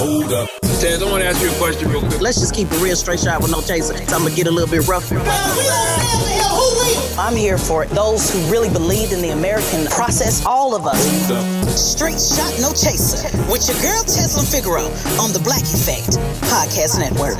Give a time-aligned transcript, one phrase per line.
[0.00, 0.48] Hold up.
[0.80, 2.22] Tez, I want to ask you a question real quick.
[2.22, 3.94] Let's just keep it real straight shot with no chaser.
[3.98, 5.12] So I'm going to get a little bit rough.
[7.18, 7.90] I'm here for it.
[7.90, 10.98] those who really believe in the American process, all of us.
[11.78, 13.28] Straight shot, no chaser.
[13.52, 14.84] With your girl, Tezlyn Figaro
[15.20, 16.16] on the Black Effect
[16.48, 17.36] Podcast Network.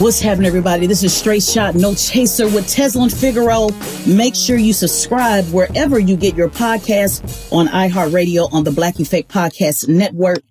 [0.00, 0.86] What's happening, everybody?
[0.86, 3.70] This is Straight Shot, No Chaser with Tezlyn Figaro.
[4.06, 9.28] Make sure you subscribe wherever you get your podcast on iHeartRadio on the Black Effect
[9.28, 10.44] Podcast Network.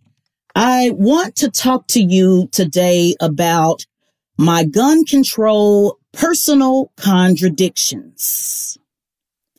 [0.62, 3.86] I want to talk to you today about
[4.38, 8.78] my gun control personal contradictions.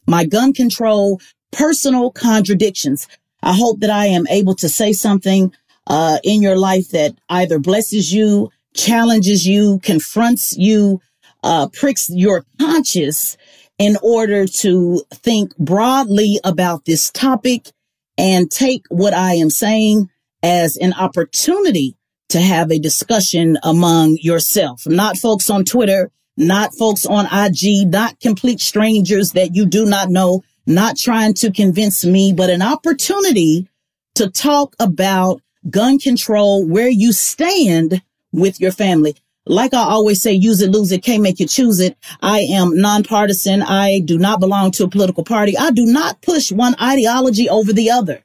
[0.06, 1.19] My gun control
[1.53, 3.09] personal contradictions.
[3.43, 5.55] I hope that I am able to say something
[5.87, 11.00] uh, in your life that either blesses you, challenges you, confronts you,
[11.43, 13.39] uh, pricks your conscience
[13.78, 17.71] in order to think broadly about this topic
[18.19, 20.10] and take what I am saying
[20.43, 21.97] as an opportunity
[22.31, 28.19] to have a discussion among yourself, not folks on Twitter, not folks on IG, not
[28.21, 33.69] complete strangers that you do not know, not trying to convince me, but an opportunity
[34.15, 38.01] to talk about gun control, where you stand
[38.33, 39.15] with your family.
[39.47, 41.97] Like I always say, use it, lose it, can't make you choose it.
[42.22, 43.62] I am nonpartisan.
[43.62, 45.57] I do not belong to a political party.
[45.59, 48.22] I do not push one ideology over the other.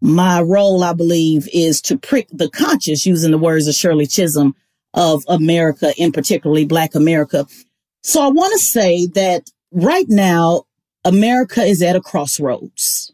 [0.00, 4.54] My role, I believe, is to prick the conscience, using the words of Shirley Chisholm,
[4.94, 7.46] of America, in particularly Black America.
[8.02, 10.64] So I want to say that right now,
[11.04, 13.12] America is at a crossroads.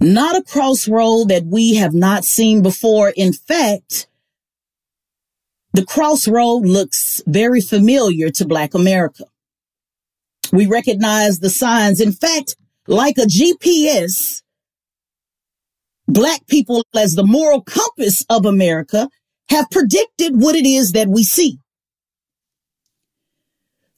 [0.00, 3.12] Not a crossroad that we have not seen before.
[3.16, 4.06] In fact,
[5.72, 9.24] the crossroad looks very familiar to Black America.
[10.52, 12.00] We recognize the signs.
[12.00, 14.42] In fact, like a GPS,
[16.08, 19.08] Black people as the moral compass of America
[19.50, 21.58] have predicted what it is that we see.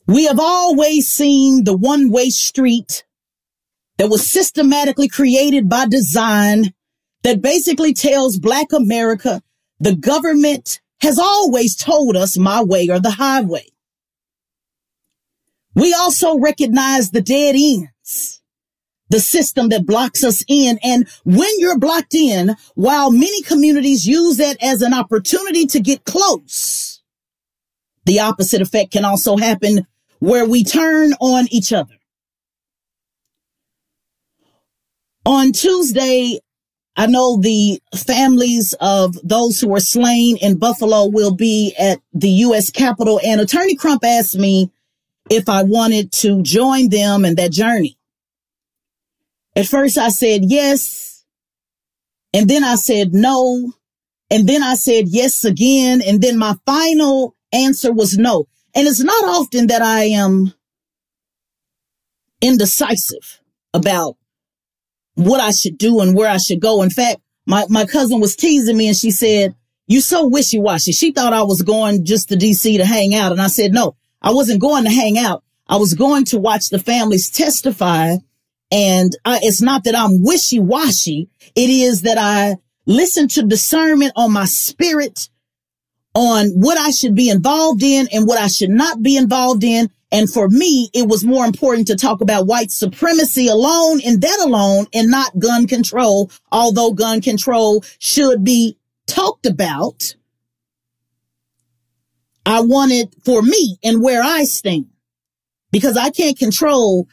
[0.06, 3.04] We have always seen the one way street
[3.98, 6.75] that was systematically created by design
[7.22, 9.41] that basically tells Black America
[9.78, 13.66] the government has always told us my way or the highway.
[15.75, 18.40] We also recognize the dead ends,
[19.10, 20.78] the system that blocks us in.
[20.82, 26.04] And when you're blocked in, while many communities use that as an opportunity to get
[26.04, 27.03] close,
[28.06, 29.87] the opposite effect can also happen
[30.21, 31.94] where we turn on each other.
[35.27, 36.41] On Tuesday,
[36.97, 42.28] I know the families of those who were slain in Buffalo will be at the
[42.28, 42.71] U.S.
[42.71, 43.21] Capitol.
[43.24, 44.71] And Attorney Crump asked me
[45.30, 47.97] if I wanted to join them in that journey.
[49.60, 51.22] At first, I said yes.
[52.33, 53.74] And then I said no.
[54.30, 56.01] And then I said yes again.
[56.01, 58.47] And then my final answer was no.
[58.74, 60.54] And it's not often that I am
[62.41, 63.42] indecisive
[63.74, 64.16] about
[65.16, 66.80] what I should do and where I should go.
[66.80, 69.54] In fact, my, my cousin was teasing me and she said,
[69.86, 70.92] you so wishy-washy.
[70.92, 73.33] She thought I was going just to DC to hang out.
[73.33, 75.45] And I said, no, I wasn't going to hang out.
[75.68, 78.16] I was going to watch the families testify.
[78.71, 81.28] And it's not that I'm wishy washy.
[81.55, 82.57] It is that I
[82.87, 85.28] listen to discernment on my spirit
[86.15, 89.91] on what I should be involved in and what I should not be involved in.
[90.13, 94.41] And for me, it was more important to talk about white supremacy alone and that
[94.45, 98.77] alone and not gun control, although gun control should be
[99.07, 100.17] talked about.
[102.45, 104.87] I wanted for me and where I stand
[105.71, 107.07] because I can't control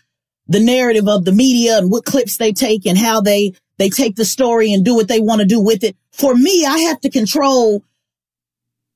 [0.48, 4.16] the narrative of the media and what clips they take and how they, they take
[4.16, 5.96] the story and do what they want to do with it.
[6.12, 7.84] For me, I have to control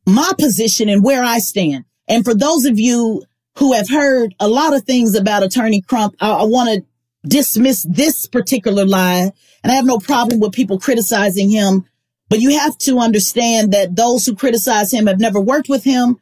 [0.05, 1.85] my position and where I stand.
[2.07, 3.23] And for those of you
[3.57, 6.85] who have heard a lot of things about Attorney Crump, I, I want to
[7.27, 9.31] dismiss this particular lie.
[9.63, 11.85] And I have no problem with people criticizing him,
[12.29, 16.19] but you have to understand that those who criticize him have never worked with him,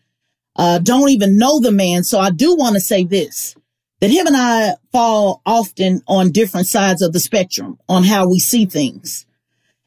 [0.55, 2.03] uh, don't even know the man.
[2.03, 3.55] So I do want to say this,
[3.99, 8.39] that him and I fall often on different sides of the spectrum on how we
[8.39, 9.25] see things.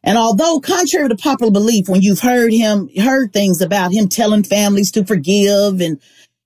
[0.04, 4.42] And although contrary to popular belief, when you've heard him, heard things about him telling
[4.42, 6.00] families to forgive and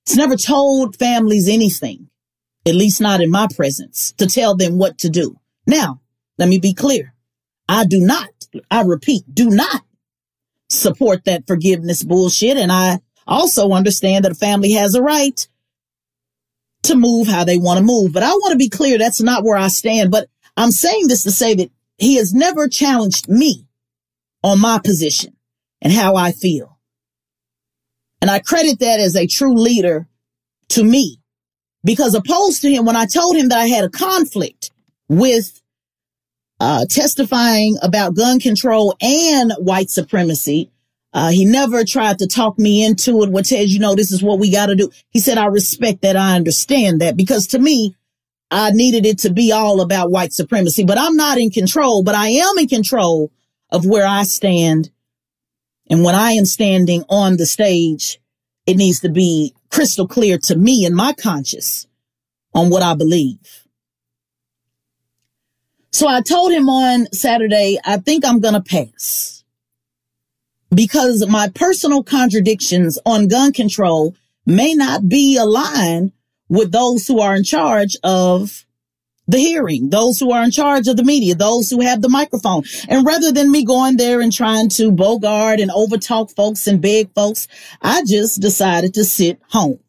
[0.05, 2.07] it's never told families anything,
[2.65, 5.37] at least not in my presence, to tell them what to do.
[5.65, 5.99] Now,
[6.37, 7.13] let me be clear.
[7.67, 8.29] I do not,
[8.71, 9.81] I repeat, do not
[10.69, 12.55] support that forgiveness bullshit.
[12.55, 15.45] And I also understand that a family has a right
[16.87, 18.13] to move how they want to move.
[18.13, 18.97] But I want to be clear.
[18.97, 20.11] That's not where I stand.
[20.11, 23.67] But I'm saying this to say that he has never challenged me
[24.43, 25.35] on my position
[25.81, 26.77] and how I feel.
[28.21, 30.07] And I credit that as a true leader
[30.69, 31.19] to me
[31.83, 34.71] because opposed to him, when I told him that I had a conflict
[35.07, 35.61] with
[36.59, 40.71] uh, testifying about gun control and white supremacy,
[41.13, 43.31] uh, he never tried to talk me into it.
[43.31, 44.89] What says, you know, this is what we got to do.
[45.09, 46.15] He said, I respect that.
[46.15, 47.95] I understand that because to me,
[48.51, 52.15] I needed it to be all about white supremacy, but I'm not in control, but
[52.15, 53.31] I am in control
[53.71, 54.89] of where I stand.
[55.89, 58.19] And when I am standing on the stage,
[58.65, 61.87] it needs to be crystal clear to me and my conscience
[62.53, 63.65] on what I believe.
[65.91, 69.36] So I told him on Saturday, I think I'm going to pass
[70.73, 74.15] because my personal contradictions on gun control
[74.45, 76.11] may not be aligned
[76.49, 78.65] with those who are in charge of
[79.27, 82.63] the hearing, those who are in charge of the media, those who have the microphone.
[82.87, 87.13] And rather than me going there and trying to bogart and overtalk folks and beg
[87.13, 87.47] folks,
[87.81, 89.79] I just decided to sit home.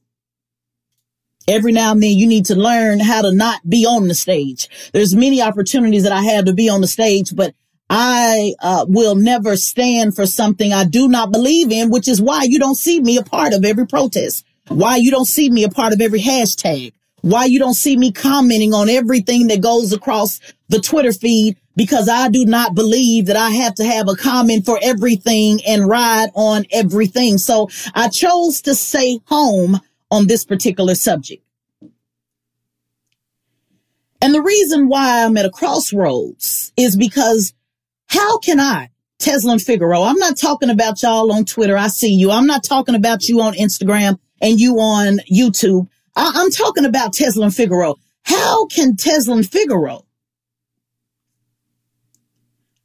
[1.46, 4.68] Every now and then you need to learn how to not be on the stage.
[4.92, 7.54] There's many opportunities that I have to be on the stage, but
[7.90, 12.42] I uh, will never stand for something I do not believe in, which is why
[12.42, 14.44] you don't see me a part of every protest.
[14.68, 16.92] Why you don't see me a part of every hashtag.
[17.22, 22.08] Why you don't see me commenting on everything that goes across the Twitter feed because
[22.08, 26.28] I do not believe that I have to have a comment for everything and ride
[26.34, 27.38] on everything.
[27.38, 29.80] So I chose to stay home
[30.10, 31.42] on this particular subject.
[34.20, 37.52] And the reason why I'm at a crossroads is because
[38.08, 38.90] how can I,
[39.20, 41.76] Tezlyn Figaro, I'm not talking about y'all on Twitter.
[41.76, 42.30] I see you.
[42.30, 45.88] I'm not talking about you on Instagram and you on YouTube.
[46.16, 47.96] I- am talking about Tezlyn Figaro.
[48.22, 50.06] How can Tezlyn Figaro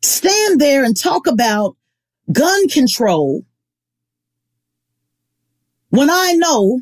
[0.01, 1.77] stand there and talk about
[2.31, 3.45] gun control
[5.89, 6.81] when I know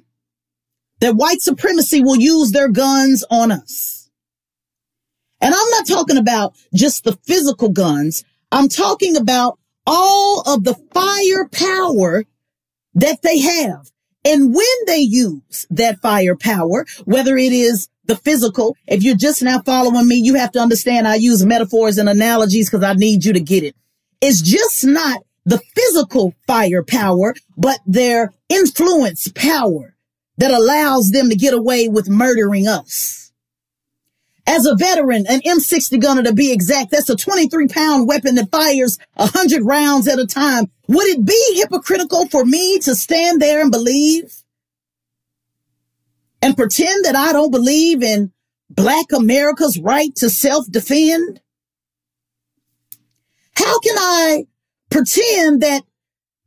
[0.99, 4.09] that white supremacy will use their guns on us?
[5.41, 8.23] And I'm not talking about just the physical guns.
[8.51, 12.25] I'm talking about all of the firepower
[12.95, 13.89] that they have.
[14.23, 19.61] And when they use that firepower, whether it is the physical, if you're just now
[19.61, 23.33] following me, you have to understand I use metaphors and analogies because I need you
[23.33, 23.75] to get it.
[24.19, 29.95] It's just not the physical firepower, but their influence power
[30.37, 33.20] that allows them to get away with murdering us.
[34.47, 38.51] As a veteran, an M60 gunner to be exact, that's a 23 pound weapon that
[38.51, 40.65] fires 100 rounds at a time.
[40.87, 44.33] Would it be hypocritical for me to stand there and believe
[46.41, 48.31] and pretend that I don't believe in
[48.69, 51.39] black America's right to self defend?
[53.55, 54.47] How can I
[54.89, 55.83] pretend that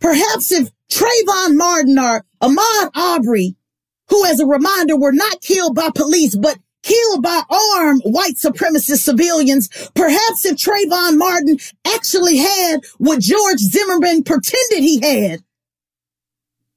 [0.00, 3.56] perhaps if Trayvon Martin or Ahmaud Arbery,
[4.10, 9.02] who as a reminder were not killed by police, but killed by armed white supremacist
[9.02, 9.68] civilians.
[9.94, 15.42] Perhaps if Trayvon Martin actually had what George Zimmerman pretended he had,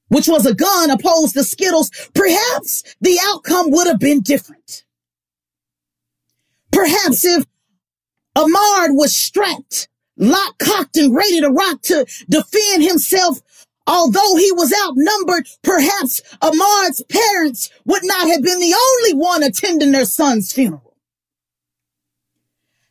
[0.08, 4.86] which was a gun opposed to Skittles, perhaps the outcome would have been different.
[6.72, 7.46] Perhaps if
[8.36, 13.42] Ahmaud was strapped, locked, cocked, and ready to rock to defend himself,
[13.88, 19.92] although he was outnumbered, perhaps Ahmaud's parents would not have been the only one attending
[19.94, 20.96] their son's funeral.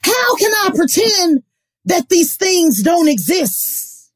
[0.03, 1.43] How can I pretend
[1.85, 4.13] that these things don't exist?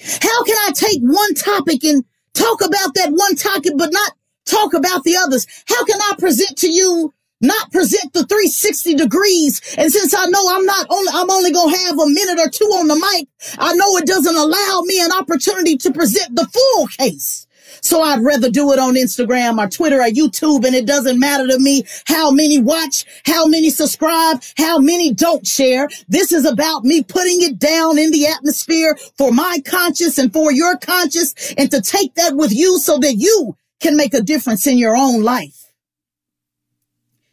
[0.00, 2.04] How can I take one topic and
[2.34, 4.12] talk about that one topic, but not
[4.46, 5.46] talk about the others?
[5.66, 9.60] How can I present to you, not present the 360 degrees?
[9.76, 12.50] And since I know I'm not only, I'm only going to have a minute or
[12.50, 13.28] two on the mic,
[13.58, 17.46] I know it doesn't allow me an opportunity to present the full case.
[17.82, 20.64] So I'd rather do it on Instagram or Twitter or YouTube.
[20.64, 25.46] And it doesn't matter to me how many watch, how many subscribe, how many don't
[25.46, 25.88] share.
[26.08, 30.52] This is about me putting it down in the atmosphere for my conscience and for
[30.52, 34.66] your conscience and to take that with you so that you can make a difference
[34.66, 35.67] in your own life.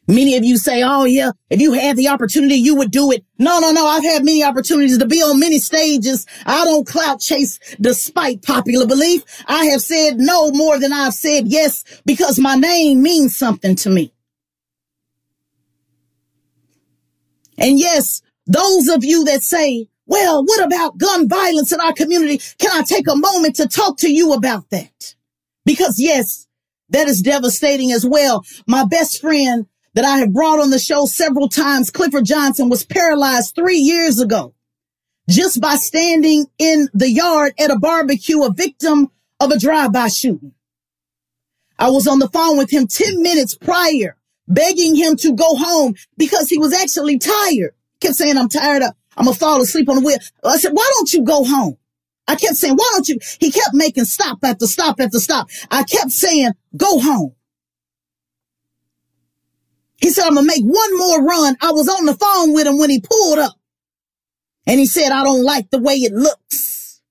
[0.07, 3.25] Many of you say, oh yeah, if you had the opportunity, you would do it.
[3.39, 3.87] No, no, no.
[3.87, 6.27] I've had many opportunities to be on many stages.
[6.45, 9.23] I don't clout chase despite popular belief.
[9.47, 13.89] I have said no more than I've said yes because my name means something to
[13.89, 14.13] me.
[17.57, 22.39] And yes, those of you that say, well, what about gun violence in our community?
[22.59, 25.15] Can I take a moment to talk to you about that?
[25.65, 26.45] Because yes,
[26.89, 28.43] that is devastating as well.
[28.67, 29.65] My best friend
[29.95, 34.19] that I have brought on the show several times, Clifford Johnson was paralyzed three years
[34.19, 34.53] ago
[35.29, 39.09] just by standing in the yard at a barbecue, a victim
[39.39, 40.53] of a drive-by shooting.
[41.79, 45.95] I was on the phone with him 10 minutes prior, begging him to go home
[46.17, 47.73] because he was actually tired.
[48.01, 48.83] Kept saying, I'm tired.
[49.17, 50.17] I'm gonna fall asleep on the wheel.
[50.43, 51.77] I said, why don't you go home?
[52.27, 53.19] I kept saying, why don't you?
[53.39, 55.47] He kept making stop after stop after stop.
[55.71, 57.35] I kept saying, go home.
[60.05, 61.57] He said, I'm going to make one more run.
[61.63, 63.55] I was on the phone with him when he pulled up.
[64.67, 67.01] And he said, I don't like the way it looks.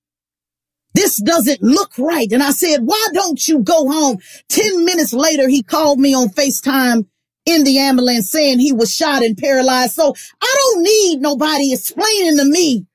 [0.93, 2.31] This doesn't look right.
[2.31, 4.19] And I said, why don't you go home?
[4.47, 7.05] 10 minutes later, he called me on FaceTime
[7.45, 9.91] in the ambulance saying he was shot and paralyzed.
[9.91, 12.85] So I don't need nobody explaining to me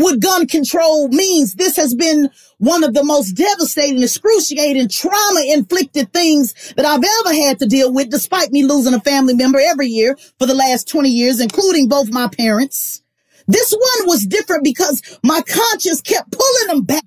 [0.00, 1.54] what gun control means.
[1.54, 7.34] This has been one of the most devastating, excruciating, trauma inflicted things that I've ever
[7.34, 10.88] had to deal with, despite me losing a family member every year for the last
[10.88, 13.02] 20 years, including both my parents.
[13.46, 17.04] This one was different because my conscience kept pulling them back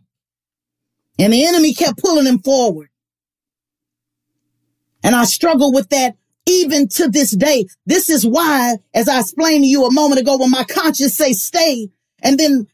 [1.19, 2.89] and the enemy kept pulling them forward.
[5.03, 6.15] And I struggle with that
[6.47, 7.65] even to this day.
[7.85, 11.33] This is why, as I explained to you a moment ago, when my conscience say
[11.33, 11.89] stay,
[12.23, 12.67] and then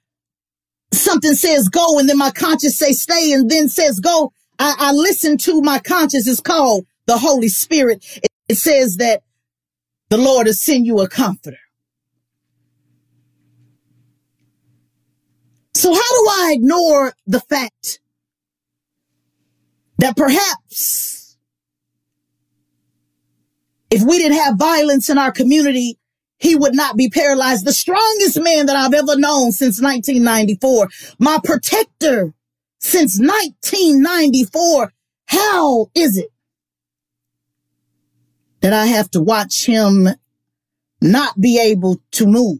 [0.92, 4.32] something says go and then my conscience say stay and then says go.
[4.60, 8.04] I, I listen to my conscience is called the Holy Spirit.
[8.24, 9.22] It, it says that
[10.10, 11.58] the Lord will send you a comforter.
[15.76, 18.00] So how do I ignore the fact
[20.00, 21.38] that perhaps
[23.90, 26.00] if we didn't have violence in our community,
[26.38, 27.66] he would not be paralyzed.
[27.66, 30.90] The strongest man that I've ever known since 1994.
[31.20, 32.34] My protector
[32.80, 34.94] since 1994.
[35.26, 36.32] How is it
[38.62, 40.08] that I have to watch him
[41.02, 42.60] not be able to move?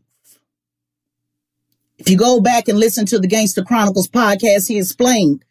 [1.98, 5.44] If you go back and listen to the Gangster Chronicles podcast, he explained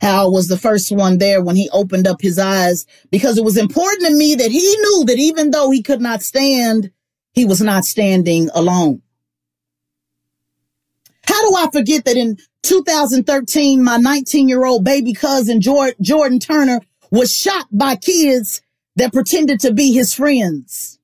[0.00, 3.44] how I was the first one there when he opened up his eyes because it
[3.44, 6.90] was important to me that he knew that even though he could not stand,
[7.32, 9.02] he was not standing alone.
[11.24, 16.80] How do I forget that in 2013, my 19 year old baby cousin Jordan Turner
[17.10, 18.62] was shot by kids
[18.96, 20.98] that pretended to be his friends.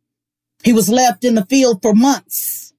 [0.64, 2.74] He was left in the field for months.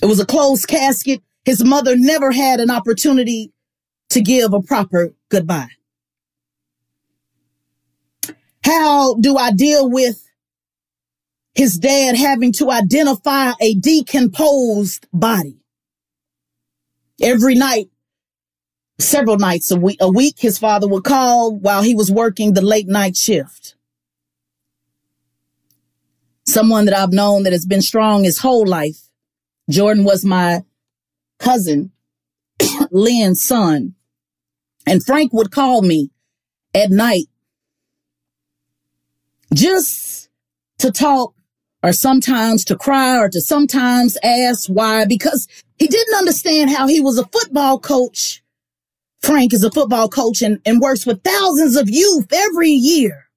[0.00, 1.20] It was a closed casket.
[1.44, 3.52] His mother never had an opportunity
[4.10, 5.68] to give a proper goodbye.
[8.64, 10.24] How do I deal with
[11.54, 15.58] his dad having to identify a decomposed body.
[17.20, 17.90] Every night,
[18.98, 22.62] several nights a week, a week, his father would call while he was working the
[22.62, 23.74] late night shift.
[26.46, 29.08] Someone that I've known that has been strong his whole life.
[29.70, 30.64] Jordan was my
[31.38, 31.92] cousin,
[32.90, 33.94] Lynn's son.
[34.86, 36.10] And Frank would call me
[36.74, 37.26] at night
[39.54, 40.28] just
[40.78, 41.34] to talk
[41.82, 45.48] or sometimes to cry or to sometimes ask why because
[45.78, 48.42] he didn't understand how he was a football coach
[49.22, 53.28] Frank is a football coach and, and works with thousands of youth every year.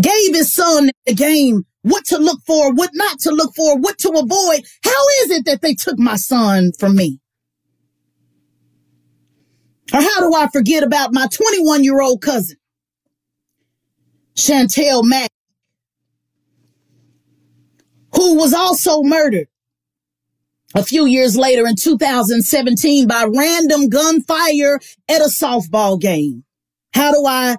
[0.00, 3.98] Gave his son the game what to look for, what not to look for, what
[3.98, 4.62] to avoid.
[4.84, 7.20] How is it that they took my son from me?
[9.92, 12.56] Or how do I forget about my 21 year old cousin,
[14.34, 15.28] Chantel Mack,
[18.14, 19.48] who was also murdered
[20.74, 26.44] a few years later in 2017 by random gunfire at a softball game?
[26.94, 27.56] How do I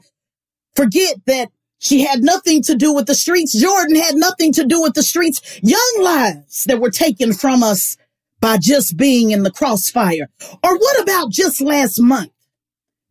[0.76, 3.60] forget that she had nothing to do with the streets?
[3.60, 5.60] Jordan had nothing to do with the streets.
[5.62, 7.98] Young lives that were taken from us
[8.40, 10.30] by just being in the crossfire.
[10.64, 12.32] Or what about just last month?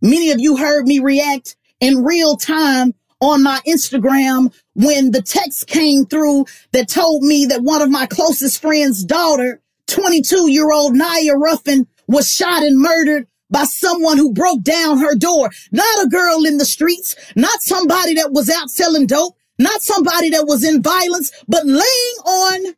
[0.01, 5.67] Many of you heard me react in real time on my Instagram when the text
[5.67, 10.95] came through that told me that one of my closest friend's daughter, 22 year old
[10.95, 15.51] Naya Ruffin, was shot and murdered by someone who broke down her door.
[15.71, 20.31] Not a girl in the streets, not somebody that was out selling dope, not somebody
[20.31, 22.75] that was in violence, but laying on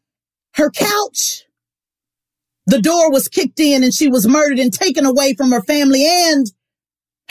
[0.55, 1.45] her couch
[2.67, 6.05] the door was kicked in and she was murdered and taken away from her family
[6.07, 6.47] and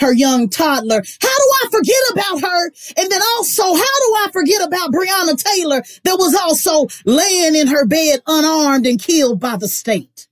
[0.00, 1.02] her young toddler.
[1.20, 2.70] How I forget about her?
[2.96, 7.68] And then also, how do I forget about Breonna Taylor that was also laying in
[7.68, 10.28] her bed unarmed and killed by the state?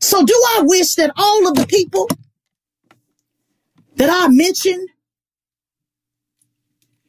[0.00, 2.08] So do I wish that all of the people
[3.96, 4.88] that I mentioned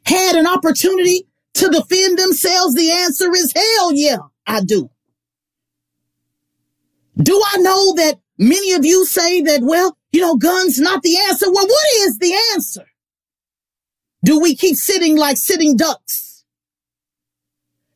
[0.06, 2.75] had an opportunity to defend themselves?
[2.75, 4.90] The answer is hell yeah, I do.
[7.18, 11.18] Do I know that many of you say that, well, you know, guns not the
[11.30, 11.50] answer?
[11.50, 12.86] Well, what is the answer?
[14.26, 16.44] Do we keep sitting like sitting ducks?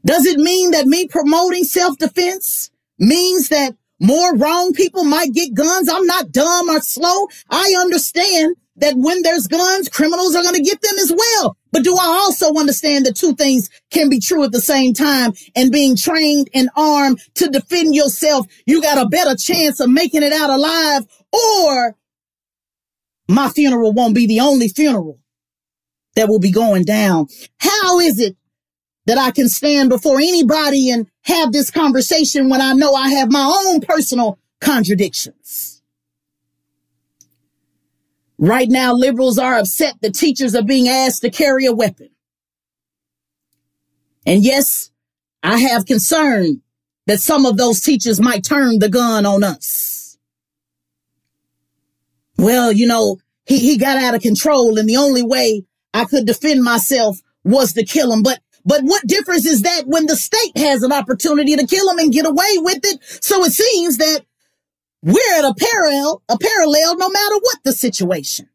[0.05, 5.89] Does it mean that me promoting self-defense means that more wrong people might get guns?
[5.89, 7.27] I'm not dumb or slow.
[7.49, 11.57] I understand that when there's guns, criminals are going to get them as well.
[11.71, 15.33] But do I also understand that two things can be true at the same time
[15.55, 20.23] and being trained and armed to defend yourself, you got a better chance of making
[20.23, 21.95] it out alive or
[23.27, 25.19] my funeral won't be the only funeral
[26.15, 27.27] that will be going down.
[27.59, 28.35] How is it
[29.05, 33.31] that I can stand before anybody and have this conversation when I know I have
[33.31, 35.74] my own personal contradictions?
[38.37, 42.09] Right now, liberals are upset that teachers are being asked to carry a weapon.
[44.25, 44.91] And yes,
[45.43, 46.61] I have concern
[47.05, 50.17] that some of those teachers might turn the gun on us.
[52.37, 56.25] Well, you know, he, he got out of control and the only way I could
[56.25, 58.23] defend myself was to kill him.
[58.23, 61.99] But, but what difference is that when the state has an opportunity to kill him
[61.99, 62.99] and get away with it?
[63.23, 64.25] So it seems that
[65.05, 68.49] we're at a parallel, a parallel no matter what the situation.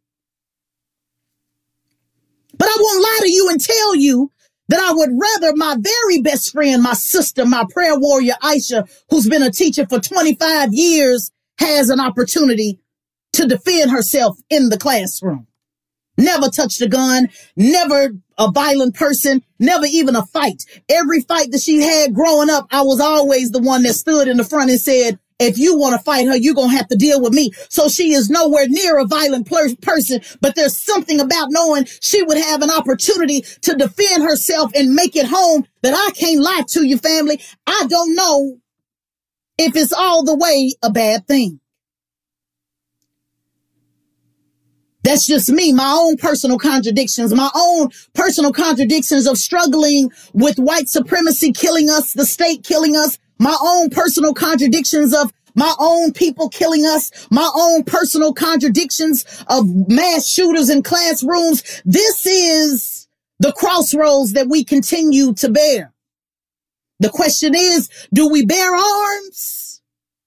[2.58, 4.32] But I won't lie to you and tell you
[4.68, 9.28] that I would rather my very best friend, my sister, my prayer warrior, Aisha, who's
[9.28, 12.80] been a teacher for 25 years, has an opportunity
[13.34, 15.46] to defend herself in the classroom.
[16.18, 20.64] Never touched a gun, never a violent person, never even a fight.
[20.88, 24.36] Every fight that she had growing up, I was always the one that stood in
[24.36, 26.96] the front and said, if you want to fight her, you're going to have to
[26.96, 27.50] deal with me.
[27.70, 32.38] So she is nowhere near a violent person, but there's something about knowing she would
[32.38, 36.86] have an opportunity to defend herself and make it home that I can't lie to
[36.86, 37.40] you, family.
[37.66, 38.58] I don't know
[39.58, 41.60] if it's all the way a bad thing.
[45.02, 50.90] That's just me, my own personal contradictions, my own personal contradictions of struggling with white
[50.90, 56.48] supremacy killing us, the state killing us, my own personal contradictions of my own people
[56.48, 61.82] killing us, my own personal contradictions of mass shooters in classrooms.
[61.84, 63.08] This is
[63.40, 65.92] the crossroads that we continue to bear.
[67.00, 69.80] The question is, do we bear arms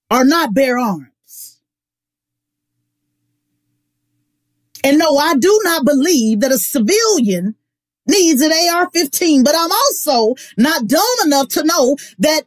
[0.09, 1.61] or not bear arms?
[4.83, 7.55] And no, I do not believe that a civilian
[8.07, 12.43] needs an AR-15, but I'm also not dumb enough to know that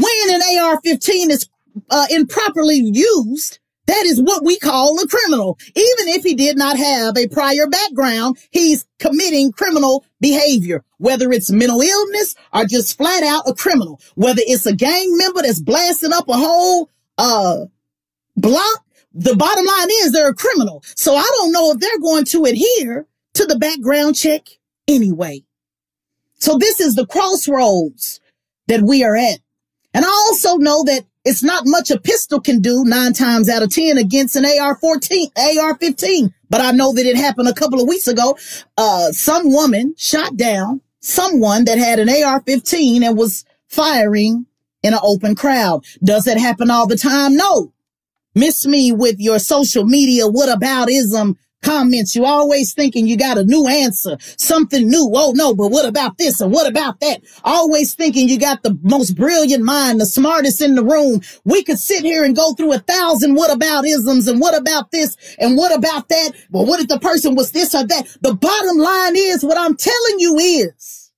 [0.00, 1.48] when an AR-15 is
[1.90, 5.58] uh, improperly used, that is what we call a criminal.
[5.74, 11.50] Even if he did not have a prior background, he's committing criminal behavior, whether it's
[11.50, 16.12] mental illness or just flat out a criminal, whether it's a gang member that's blasting
[16.12, 17.66] up a whole, uh,
[18.36, 18.84] block.
[19.12, 20.82] The bottom line is they're a criminal.
[20.96, 24.46] So I don't know if they're going to adhere to the background check
[24.88, 25.42] anyway.
[26.38, 28.20] So this is the crossroads
[28.68, 29.40] that we are at.
[29.94, 33.62] And I also know that it's not much a pistol can do nine times out
[33.62, 36.32] of 10 against an AR-14, AR-15.
[36.50, 38.36] But I know that it happened a couple of weeks ago.
[38.76, 44.46] Uh, some woman shot down someone that had an AR-15 and was firing
[44.82, 45.84] in an open crowd.
[46.02, 47.36] Does that happen all the time?
[47.36, 47.72] No.
[48.34, 52.14] Miss me with your social media whataboutism comments.
[52.14, 55.10] You always thinking you got a new answer, something new.
[55.14, 57.22] Oh no, but what about this and what about that?
[57.44, 61.20] Always thinking you got the most brilliant mind, the smartest in the room.
[61.44, 64.90] We could sit here and go through a thousand what about isms and what about
[64.90, 66.32] this and what about that?
[66.50, 68.16] Well, what if the person was this or that?
[68.20, 71.12] The bottom line is what I'm telling you is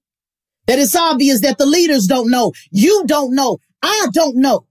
[0.66, 2.52] that it's obvious that the leaders don't know.
[2.70, 3.58] You don't know.
[3.82, 4.66] I don't know.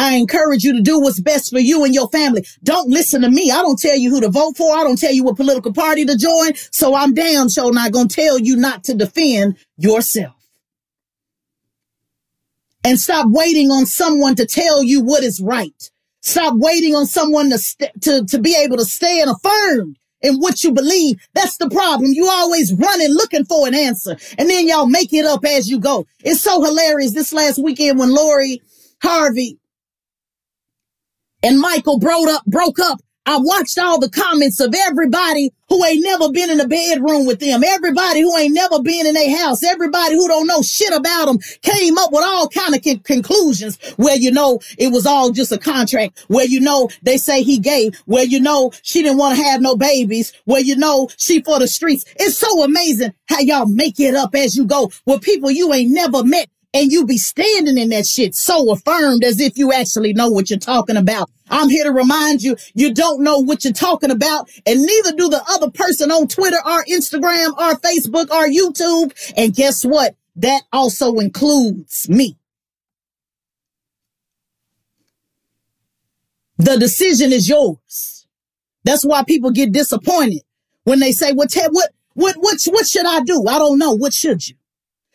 [0.00, 2.46] I encourage you to do what's best for you and your family.
[2.62, 3.50] Don't listen to me.
[3.50, 4.74] I don't tell you who to vote for.
[4.74, 6.54] I don't tell you what political party to join.
[6.72, 10.32] So I'm damn sure not going to tell you not to defend yourself.
[12.82, 15.90] And stop waiting on someone to tell you what is right.
[16.22, 20.64] Stop waiting on someone to, st- to, to be able to stand affirmed in what
[20.64, 21.20] you believe.
[21.34, 22.12] That's the problem.
[22.14, 25.78] You always running looking for an answer and then y'all make it up as you
[25.78, 26.06] go.
[26.24, 27.12] It's so hilarious.
[27.12, 28.62] This last weekend when Lori
[29.02, 29.59] Harvey
[31.42, 33.00] and Michael broke up, broke up.
[33.26, 37.38] I watched all the comments of everybody who ain't never been in a bedroom with
[37.38, 37.62] them.
[37.62, 39.62] Everybody who ain't never been in a house.
[39.62, 43.78] Everybody who don't know shit about them came up with all kind of con- conclusions
[43.96, 47.58] where, you know, it was all just a contract where, you know, they say he
[47.58, 51.42] gay, where, you know, she didn't want to have no babies, where, you know, she
[51.42, 52.04] for the streets.
[52.16, 55.92] It's so amazing how y'all make it up as you go with people you ain't
[55.92, 60.12] never met and you be standing in that shit so affirmed as if you actually
[60.12, 61.30] know what you're talking about.
[61.48, 65.28] I'm here to remind you, you don't know what you're talking about, and neither do
[65.28, 69.12] the other person on Twitter or Instagram or Facebook or YouTube.
[69.36, 70.14] And guess what?
[70.36, 72.36] That also includes me.
[76.58, 78.26] The decision is yours.
[78.84, 80.42] That's why people get disappointed
[80.84, 83.44] when they say, what, what, what, what, what should I do?
[83.48, 83.92] I don't know.
[83.92, 84.54] What should you?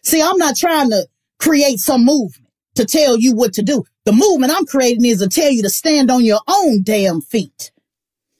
[0.03, 1.07] See, I'm not trying to
[1.39, 3.83] create some movement to tell you what to do.
[4.05, 7.71] The movement I'm creating is to tell you to stand on your own damn feet.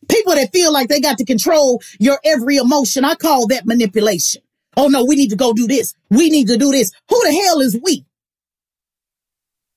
[0.07, 4.43] People that feel like they got to control your every emotion, I call that manipulation.
[4.77, 5.95] Oh no, we need to go do this.
[6.09, 6.91] We need to do this.
[7.09, 8.05] Who the hell is we?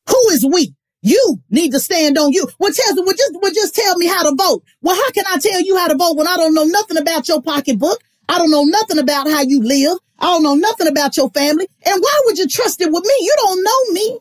[0.09, 0.75] Who is we?
[1.03, 2.49] You need to stand on you.
[2.59, 4.65] Well, tell well, just, well, just tell me how to vote.
[4.83, 7.29] Well, how can I tell you how to vote when I don't know nothing about
[7.29, 8.03] your pocketbook?
[8.29, 9.99] I don't know nothing about how you live.
[10.19, 11.69] I don't know nothing about your family.
[11.85, 13.15] And why would you trust it with me?
[13.21, 14.19] You don't know me.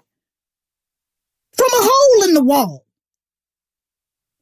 [1.53, 2.85] From a hole in the wall.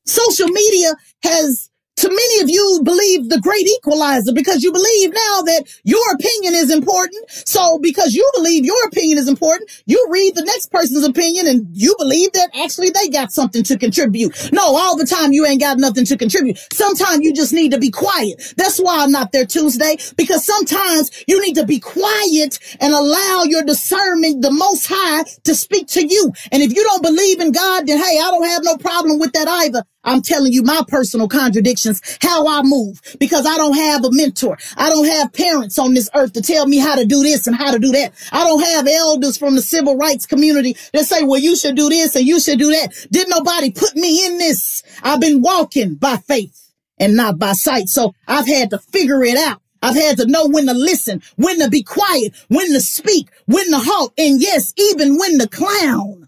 [0.06, 5.42] Social media has to many of you believe the great equalizer because you believe now
[5.44, 7.30] that your opinion is important.
[7.30, 11.68] So because you believe your opinion is important, you read the next person's opinion and
[11.72, 14.52] you believe that actually they got something to contribute.
[14.52, 16.58] No, all the time you ain't got nothing to contribute.
[16.74, 18.54] Sometimes you just need to be quiet.
[18.58, 23.44] That's why I'm not there Tuesday because sometimes you need to be quiet and allow
[23.46, 26.32] your discernment, the most high to speak to you.
[26.52, 29.32] And if you don't believe in God, then hey, I don't have no problem with
[29.34, 29.84] that either.
[30.06, 34.58] I'm telling you my personal contradictions, how I move, because I don't have a mentor.
[34.78, 37.56] I don't have parents on this earth to tell me how to do this and
[37.56, 38.14] how to do that.
[38.32, 41.90] I don't have elders from the civil rights community that say, well, you should do
[41.90, 43.08] this and you should do that.
[43.12, 44.84] Didn't nobody put me in this?
[45.04, 47.90] I've been walking by faith and not by sight.
[47.90, 49.62] So I've had to figure it out.
[49.82, 53.70] I've had to know when to listen, when to be quiet, when to speak, when
[53.70, 56.28] to halt, and yes, even when to clown,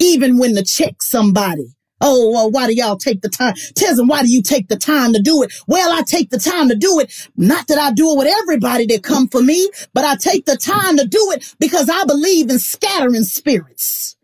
[0.00, 1.74] even when to check somebody.
[2.02, 3.54] Oh, well, why do y'all take the time?
[3.74, 5.52] Tesm, why do you take the time to do it?
[5.66, 7.28] Well, I take the time to do it.
[7.36, 10.56] Not that I do it with everybody that come for me, but I take the
[10.56, 14.16] time to do it because I believe in scattering spirits.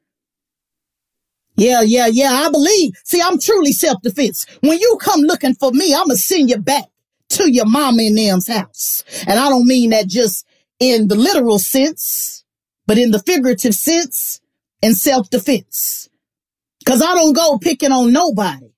[1.57, 2.93] Yeah, yeah, yeah, I believe.
[3.05, 4.47] See, I'm truly self-defense.
[4.61, 6.85] When you come looking for me, I'm going to send you back
[7.31, 9.05] to your mama and them's house.
[9.27, 10.47] And I don't mean that just
[10.79, 12.45] in the literal sense,
[12.87, 14.41] but in the figurative sense
[14.83, 16.08] and self-defense.
[16.87, 18.71] Cause I don't go picking on nobody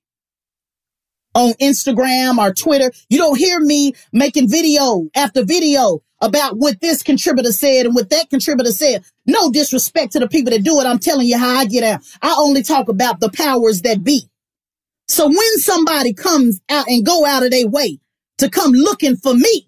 [1.33, 2.91] on Instagram or Twitter.
[3.09, 8.09] You don't hear me making video after video about what this contributor said and what
[8.09, 9.03] that contributor said.
[9.25, 10.85] No disrespect to the people that do it.
[10.85, 12.01] I'm telling you how I get out.
[12.21, 14.29] I only talk about the powers that be.
[15.07, 17.99] So when somebody comes out and go out of their way
[18.37, 19.67] to come looking for me,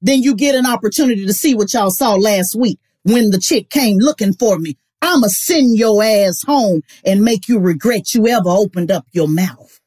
[0.00, 3.70] then you get an opportunity to see what y'all saw last week when the chick
[3.70, 4.76] came looking for me.
[5.04, 9.80] I'ma send your ass home and make you regret you ever opened up your mouth.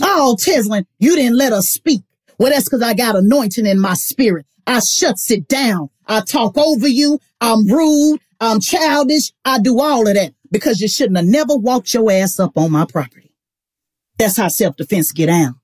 [0.00, 2.02] Oh, Tezlyn, you didn't let us speak.
[2.38, 4.46] Well, that's because I got anointing in my spirit.
[4.64, 5.90] I shuts it down.
[6.06, 7.18] I talk over you.
[7.40, 8.20] I'm rude.
[8.40, 9.32] I'm childish.
[9.44, 12.70] I do all of that because you shouldn't have never walked your ass up on
[12.70, 13.32] my property.
[14.18, 15.56] That's how self-defense get down.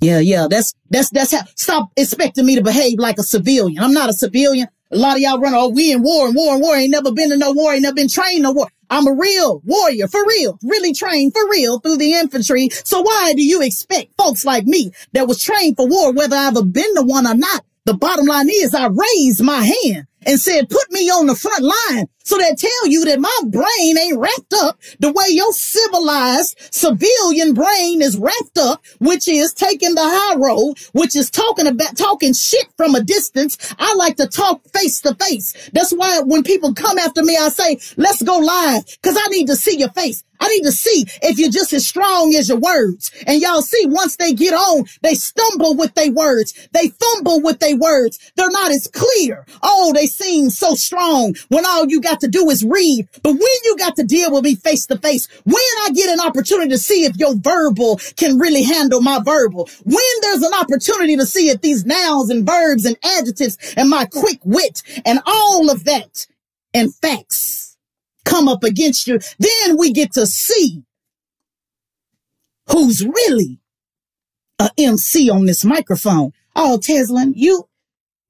[0.00, 3.82] Yeah, yeah, that's, that's, that's how, stop expecting me to behave like a civilian.
[3.82, 4.66] I'm not a civilian.
[4.92, 6.76] A lot of y'all run, oh, we in war and war and war.
[6.76, 7.72] Ain't never been in no war.
[7.72, 8.68] Ain't never been trained no war.
[8.90, 12.68] I'm a real warrior for real, really trained for real through the infantry.
[12.84, 16.54] So why do you expect folks like me that was trained for war, whether I've
[16.72, 17.64] been to one or not?
[17.86, 21.62] The bottom line is I raised my hand and said, put me on the front
[21.64, 22.06] line.
[22.24, 27.52] So they tell you that my brain ain't wrapped up the way your civilized civilian
[27.52, 32.32] brain is wrapped up, which is taking the high road, which is talking about talking
[32.32, 33.74] shit from a distance.
[33.78, 35.70] I like to talk face to face.
[35.72, 39.48] That's why when people come after me, I say, let's go live because I need
[39.48, 40.22] to see your face.
[40.42, 43.12] I need to see if you're just as strong as your words.
[43.28, 46.68] And y'all see, once they get on, they stumble with their words.
[46.72, 48.18] They fumble with their words.
[48.34, 49.46] They're not as clear.
[49.62, 53.08] Oh, they seem so strong when all you got to do is read.
[53.22, 56.20] But when you got to deal with me face to face, when I get an
[56.20, 61.16] opportunity to see if your verbal can really handle my verbal, when there's an opportunity
[61.16, 65.70] to see if these nouns and verbs and adjectives and my quick wit and all
[65.70, 66.26] of that
[66.74, 67.76] and facts
[68.24, 70.84] come up against you, then we get to see
[72.70, 73.58] who's really
[74.58, 76.32] a MC on this microphone.
[76.54, 77.68] Oh, Tezlyn, you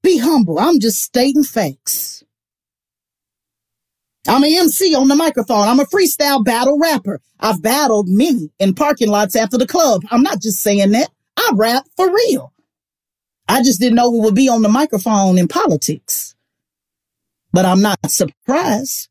[0.03, 0.59] be humble.
[0.59, 2.23] I'm just stating facts.
[4.27, 5.67] I'm an MC on the microphone.
[5.67, 7.19] I'm a freestyle battle rapper.
[7.39, 10.03] I've battled many in parking lots after the club.
[10.11, 11.09] I'm not just saying that.
[11.35, 12.53] I rap for real.
[13.49, 16.35] I just didn't know it would be on the microphone in politics.
[17.51, 19.09] But I'm not surprised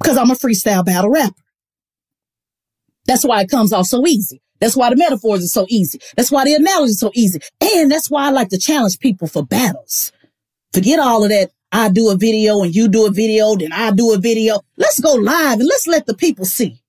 [0.00, 1.34] because I'm a freestyle battle rapper.
[3.06, 4.42] That's why it comes off so easy.
[4.60, 6.00] That's why the metaphors are so easy.
[6.16, 7.40] That's why the analogy is so easy.
[7.60, 10.12] And that's why I like to challenge people for battles.
[10.72, 11.50] Forget all of that.
[11.72, 14.60] I do a video and you do a video, then I do a video.
[14.76, 16.80] Let's go live and let's let the people see.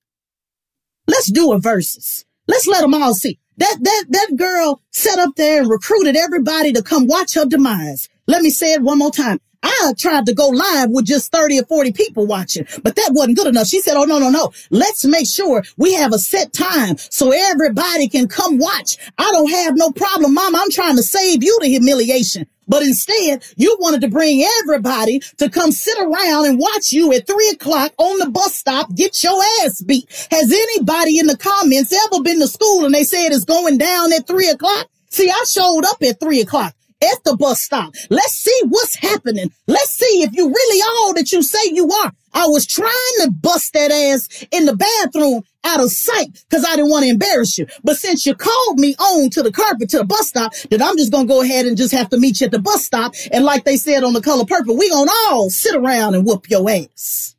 [1.06, 2.24] Let's do a versus.
[2.46, 3.38] Let's let them all see.
[3.58, 8.08] That, that, that girl sat up there and recruited everybody to come watch her demise.
[8.26, 9.40] Let me say it one more time.
[9.62, 13.36] I tried to go live with just 30 or 40 people watching, but that wasn't
[13.36, 13.66] good enough.
[13.66, 14.52] She said, Oh, no, no, no.
[14.70, 18.98] Let's make sure we have a set time so everybody can come watch.
[19.18, 20.54] I don't have no problem, mom.
[20.54, 22.46] I'm trying to save you the humiliation.
[22.68, 27.26] But instead, you wanted to bring everybody to come sit around and watch you at
[27.26, 30.06] three o'clock on the bus stop get your ass beat.
[30.30, 34.12] Has anybody in the comments ever been to school and they said it's going down
[34.12, 34.88] at three o'clock?
[35.08, 37.94] See, I showed up at three o'clock at the bus stop.
[38.10, 39.50] Let's see what's happening.
[39.66, 42.12] Let's see if you really all that you say you are.
[42.32, 46.76] I was trying to bust that ass in the bathroom out of sight because I
[46.76, 47.66] didn't want to embarrass you.
[47.82, 50.96] But since you called me on to the carpet to the bus stop, that I'm
[50.96, 53.14] just to go ahead and just have to meet you at the bus stop.
[53.32, 56.50] And like they said on the color purple, we to all sit around and whoop
[56.50, 57.34] your ass.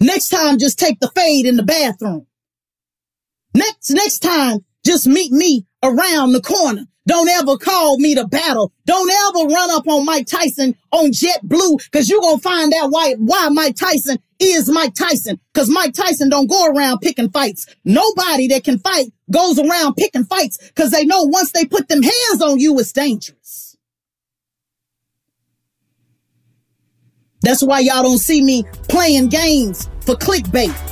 [0.00, 2.26] Next time, just take the fade in the bathroom.
[3.54, 8.72] Next, next time, just meet me around the corner don't ever call me to battle.
[8.86, 12.90] Don't ever run up on Mike Tyson on JetBlue because you're going to find out
[12.90, 17.66] why, why Mike Tyson is Mike Tyson because Mike Tyson don't go around picking fights.
[17.84, 22.02] Nobody that can fight goes around picking fights because they know once they put them
[22.02, 23.76] hands on you, it's dangerous.
[27.40, 30.91] That's why y'all don't see me playing games for clickbait.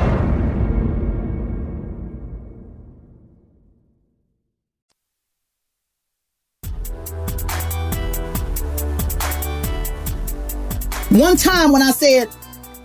[11.11, 12.29] One time when I said,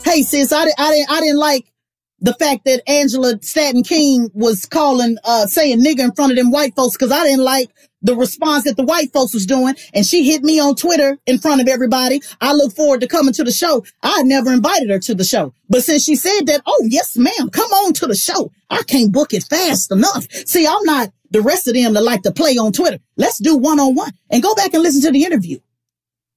[0.05, 1.73] "Hey sis, I, I didn't I didn't like
[2.19, 6.51] the fact that Angela Stanton King was calling uh saying nigga in front of them
[6.51, 7.71] white folks because I didn't like
[8.03, 11.39] the response that the white folks was doing and she hit me on Twitter in
[11.39, 12.21] front of everybody.
[12.41, 13.85] I look forward to coming to the show.
[14.03, 15.55] I never invited her to the show.
[15.69, 18.51] But since she said that, oh yes ma'am, come on to the show.
[18.71, 20.27] I can't book it fast enough.
[20.47, 22.99] See, I'm not the rest of them that like to play on Twitter.
[23.17, 25.61] Let's do one on one and go back and listen to the interview.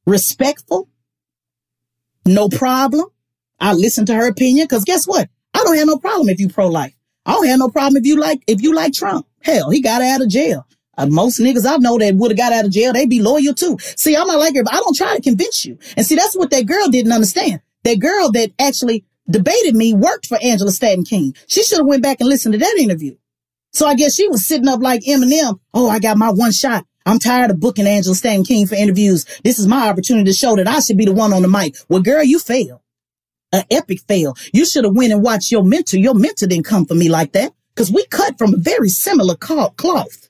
[0.06, 0.88] Respectful,
[2.26, 3.08] no problem.
[3.60, 5.30] I listen to her opinion because guess what?
[5.54, 6.94] I don't have no problem if you pro-life.
[7.26, 9.28] I don't have no problem if you like if you like Trump.
[9.42, 10.66] Hell, he got out of jail.
[10.98, 13.54] Uh, most niggas I know that would have got out of jail, they'd be loyal
[13.54, 13.78] too.
[13.80, 15.78] See, I'm not like her, but I don't try to convince you.
[15.96, 17.62] And see, that's what that girl didn't understand.
[17.84, 21.36] That girl that actually debated me worked for Angela Stanton King.
[21.48, 23.16] She should have went back and listened to that interview.
[23.72, 25.60] So I guess she was sitting up like Eminem.
[25.74, 26.86] Oh, I got my one shot.
[27.06, 29.26] I'm tired of booking Angela Stanton King for interviews.
[29.44, 31.76] This is my opportunity to show that I should be the one on the mic.
[31.88, 32.82] Well, girl, you failed.
[33.52, 34.36] An epic fail.
[34.54, 35.98] You should have went and watched your mentor.
[35.98, 39.36] Your mentor didn't come for me like that because we cut from a very similar
[39.36, 40.30] cloth.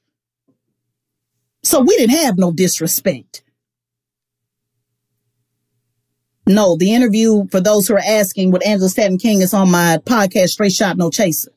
[1.64, 3.44] So we didn't have no disrespect.
[6.48, 10.00] No, the interview for those who are asking with Angela Stanton King is on my
[10.04, 11.52] podcast, Straight Shot No Chaser.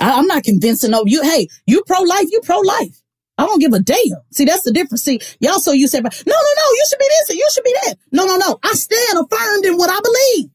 [0.00, 1.22] I, am not convincing no you.
[1.22, 3.02] Hey, you pro life, you pro life.
[3.38, 4.20] I don't give a damn.
[4.32, 5.02] See, that's the difference.
[5.02, 7.64] See, y'all so you said, no, no, no, you should be this and you should
[7.64, 7.94] be that.
[8.12, 8.58] No, no, no.
[8.62, 10.50] I stand affirmed in what I believe.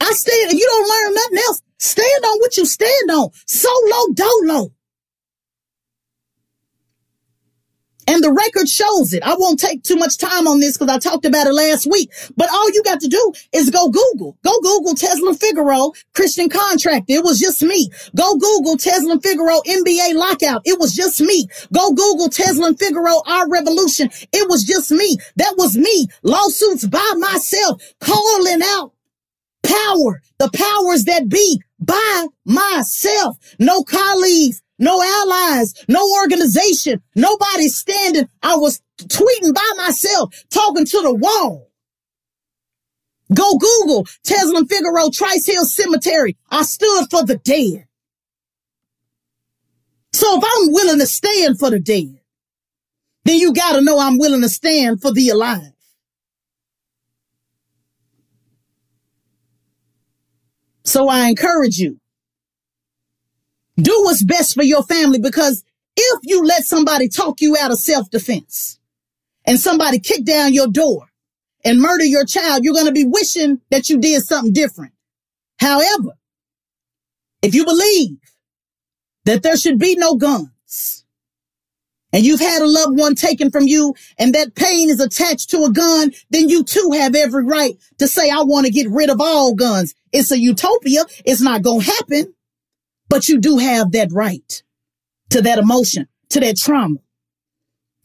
[0.00, 3.28] I stand, if you don't learn nothing else, stand on what you stand on.
[3.46, 4.72] Solo dolo.
[8.08, 9.22] And the record shows it.
[9.22, 12.10] I won't take too much time on this because I talked about it last week.
[12.36, 14.36] But all you got to do is go Google.
[14.44, 17.06] Go Google Tezlyn Figaro, Christian contract.
[17.08, 17.90] It was just me.
[18.16, 20.62] Go Google Tezlyn Figaro, NBA lockout.
[20.64, 21.46] It was just me.
[21.72, 24.10] Go Google Tezlyn Figaro, our revolution.
[24.32, 25.18] It was just me.
[25.36, 26.06] That was me.
[26.22, 28.92] Lawsuits by myself, calling out
[29.62, 33.38] power, the powers that be by myself.
[33.58, 38.28] No colleagues, no allies, no organization, nobody standing.
[38.42, 41.70] I was tweeting by myself, talking to the wall.
[43.32, 46.36] Go Google Tezlyn Figaro, Trice Hill Cemetery.
[46.50, 47.86] I stood for the dead.
[50.12, 52.18] So if I'm willing to stand for the dead,
[53.24, 55.72] then you got to know I'm willing to stand for the alive.
[60.84, 62.01] So I encourage you
[63.76, 65.64] do what's best for your family because
[65.96, 68.78] if you let somebody talk you out of self-defense
[69.44, 71.06] and somebody kick down your door
[71.64, 74.92] and murder your child, you're going to be wishing that you did something different.
[75.58, 76.12] However,
[77.42, 78.18] if you believe
[79.24, 81.04] that there should be no guns
[82.12, 85.64] and you've had a loved one taken from you and that pain is attached to
[85.64, 89.10] a gun, then you too have every right to say, I want to get rid
[89.10, 89.94] of all guns.
[90.12, 91.04] It's a utopia.
[91.24, 92.34] It's not going to happen.
[93.12, 94.62] But you do have that right
[95.28, 96.96] to that emotion, to that trauma.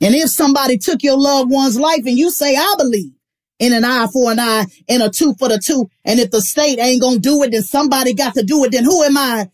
[0.01, 3.13] And if somebody took your loved one's life and you say, I believe
[3.57, 6.41] in an eye for an eye and a two for the two, and if the
[6.41, 9.49] state ain't gonna do it, then somebody got to do it, then who am I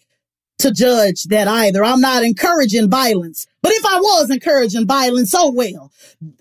[0.57, 1.83] to judge that either?
[1.83, 3.45] I'm not encouraging violence.
[3.61, 5.91] But if I was encouraging violence, oh well.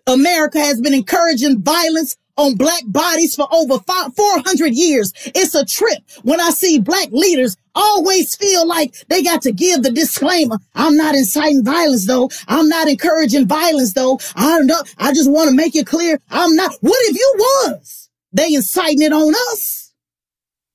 [0.06, 5.12] America has been encouraging violence on black bodies for over 400 years.
[5.34, 9.82] It's a trip when I see black leaders always feel like they got to give
[9.82, 10.58] the disclaimer.
[10.74, 12.30] I'm not inciting violence though.
[12.48, 14.18] I'm not encouraging violence though.
[14.36, 16.20] I'm not, I just want to make it clear.
[16.30, 16.74] I'm not.
[16.80, 18.08] What if you was?
[18.32, 19.92] They inciting it on us.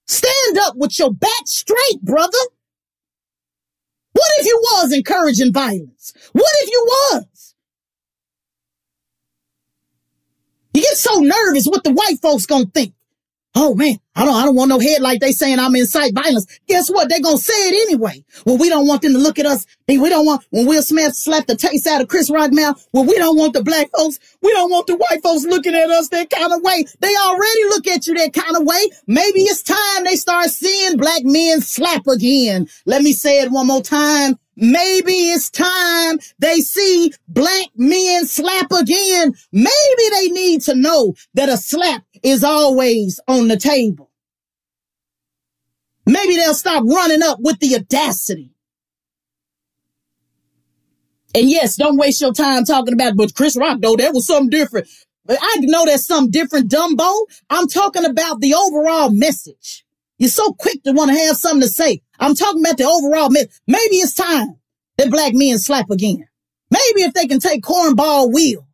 [0.07, 2.38] Stand up with your back straight, brother.
[4.13, 6.13] What if you was encouraging violence?
[6.31, 7.55] What if you was?
[10.73, 12.93] You get so nervous what the white folks gonna think.
[13.60, 16.45] Oh man, I don't, I don't want no head like they saying I'm incite violence.
[16.67, 17.10] Guess what?
[17.10, 18.23] They're gonna say it anyway.
[18.45, 19.65] Well, we don't want them to look at us.
[19.87, 23.05] We don't want, when Will Smith slapped the taste out of Chris Rock mouth, well,
[23.05, 26.10] we don't want the black folks, we don't want the white folks looking at us
[26.10, 26.85] that kind of way.
[26.99, 28.89] They already look at you that kind of way.
[29.08, 32.67] Maybe it's time they start seeing black men slap again.
[32.85, 34.37] Let me say it one more time.
[34.60, 39.35] Maybe it's time they see black men slap again.
[39.51, 44.12] Maybe they need to know that a slap is always on the table.
[46.06, 48.52] Maybe they'll stop running up with the audacity.
[51.36, 54.50] And yes, don't waste your time talking about, but Chris Rock, though, that was something
[54.50, 54.88] different.
[55.26, 57.26] But I know that's something different, Dumbo.
[57.50, 59.86] I'm talking about the overall message.
[60.18, 62.02] You're so quick to want to have something to say.
[62.20, 63.52] I'm talking about the overall message.
[63.68, 64.58] Maybe it's time
[64.98, 66.28] that black men slap again.
[66.72, 68.67] Maybe if they can take cornball Will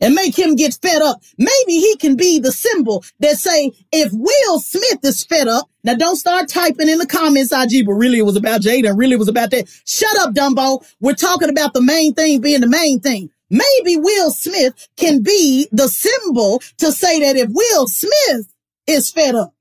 [0.00, 1.22] and make him get fed up.
[1.36, 5.94] Maybe he can be the symbol that say, if Will Smith is fed up, now
[5.94, 9.18] don't start typing in the comments, IG, but really it was about Jada, really it
[9.18, 9.68] was about that.
[9.86, 10.84] Shut up, Dumbo.
[11.00, 13.30] We're talking about the main thing being the main thing.
[13.50, 18.52] Maybe Will Smith can be the symbol to say that if Will Smith
[18.86, 19.54] is fed up,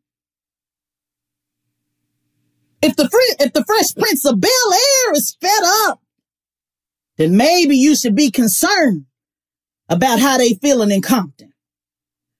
[2.81, 3.09] if the
[3.39, 6.01] if the Fresh Prince of Bel Air is fed up,
[7.17, 9.05] then maybe you should be concerned
[9.89, 11.53] about how they feeling in Compton.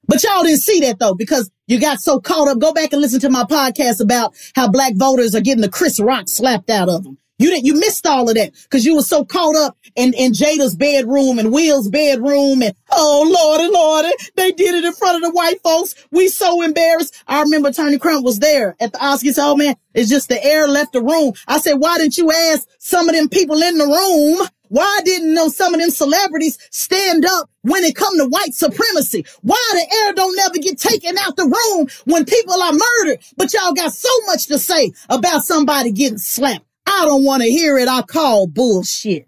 [0.08, 2.60] But y'all didn't see that though, because you got so caught up.
[2.60, 6.00] Go back and listen to my podcast about how black voters are getting the Chris
[6.00, 7.18] Rock slapped out of them.
[7.40, 10.32] You didn't, you missed all of that because you were so caught up in, in
[10.32, 15.22] Jada's bedroom and Will's bedroom and, oh Lordy, Lordy, they did it in front of
[15.22, 15.94] the white folks.
[16.10, 17.24] We so embarrassed.
[17.28, 19.38] I remember Tony Crump was there at the Oscars.
[19.38, 21.34] Oh man, it's just the air left the room.
[21.48, 25.34] I said, why didn't you ask some of them people in the room why didn't
[25.34, 29.26] know some of them celebrities stand up when it come to white supremacy?
[29.42, 33.20] Why the air don't never get taken out the room when people are murdered?
[33.36, 36.66] But y'all got so much to say about somebody getting slapped.
[36.86, 37.88] I don't want to hear it.
[37.88, 39.28] I call bullshit.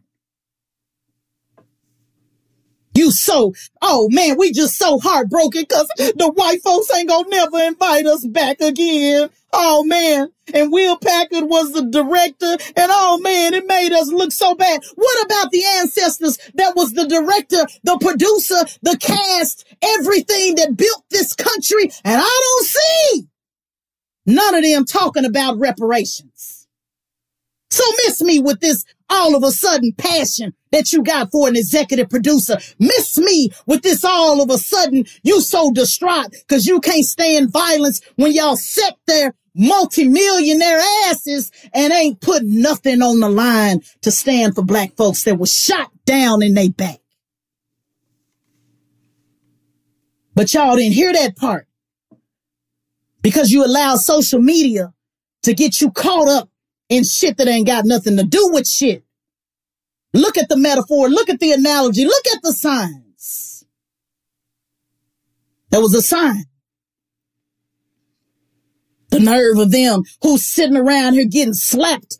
[2.96, 7.60] You so, oh man, we just so heartbroken because the white folks ain't gonna never
[7.60, 9.30] invite us back again.
[9.54, 10.30] Oh man.
[10.54, 12.58] And Will Packer was the director.
[12.76, 14.82] And oh man, it made us look so bad.
[14.96, 21.04] What about the ancestors that was the director, the producer, the cast, everything that built
[21.10, 21.92] this country?
[22.04, 23.28] And I don't see
[24.26, 26.68] none of them talking about reparations.
[27.70, 31.56] So miss me with this all of a sudden passion that you got for an
[31.56, 32.58] executive producer.
[32.78, 37.52] Miss me with this all of a sudden you so distraught because you can't stand
[37.52, 44.12] violence when y'all sit there multimillionaire asses and ain't put nothing on the line to
[44.12, 47.00] stand for black folks that was shot down in their back.
[50.36, 51.68] But y'all didn't hear that part
[53.22, 54.94] because you allowed social media
[55.44, 56.49] to get you caught up
[56.90, 59.04] in shit that ain't got nothing to do with shit.
[60.14, 61.08] Look at the metaphor.
[61.10, 62.04] Look at the analogy.
[62.04, 63.64] Look at the signs.
[65.70, 66.46] There was a sign.
[69.12, 72.18] The nerve of them who's sitting around here getting slapped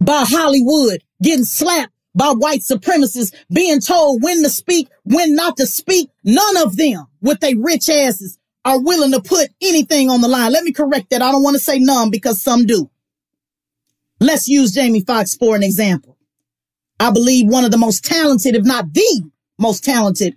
[0.00, 5.66] by Hollywood, getting slapped by white supremacists, being told when to speak, when not to
[5.66, 6.10] speak.
[6.24, 10.52] None of them with their rich asses are willing to put anything on the line.
[10.52, 11.22] Let me correct that.
[11.22, 12.90] I don't want to say none because some do.
[14.22, 16.16] Let's use Jamie Foxx for an example.
[17.00, 20.36] I believe one of the most talented, if not the most talented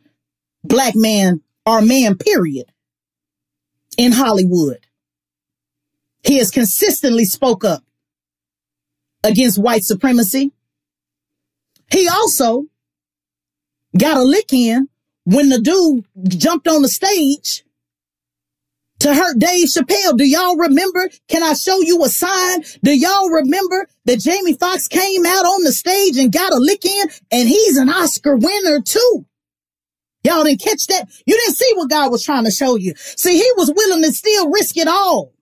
[0.64, 2.66] black man or man, period,
[3.96, 4.80] in Hollywood.
[6.24, 7.84] He has consistently spoke up
[9.24, 10.52] against white supremacy.
[11.92, 12.66] He also
[13.96, 14.90] got a lick in
[15.26, 17.64] when the dude jumped on the stage
[19.00, 20.18] to hurt Dave Chappelle.
[20.18, 21.10] Do y'all remember?
[21.28, 22.64] Can I show you a sign?
[22.84, 26.86] Do y'all remember that Jamie Foxx came out on the stage and got a lick
[26.86, 29.26] in and he's an Oscar winner too?
[30.24, 31.08] Y'all didn't catch that.
[31.28, 32.94] You didn't see what God was trying to show you.
[32.98, 35.34] See, he was willing to still risk it all.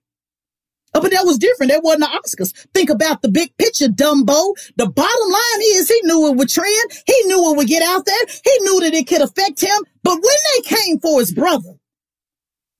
[0.96, 1.72] Oh, but that was different.
[1.72, 2.52] That wasn't the Oscars.
[2.72, 4.54] Think about the big picture, Dumbo.
[4.76, 6.90] The bottom line is he knew it would trend.
[7.06, 8.26] He knew it would get out there.
[8.44, 9.84] He knew that it could affect him.
[10.04, 11.74] But when they came for his brother,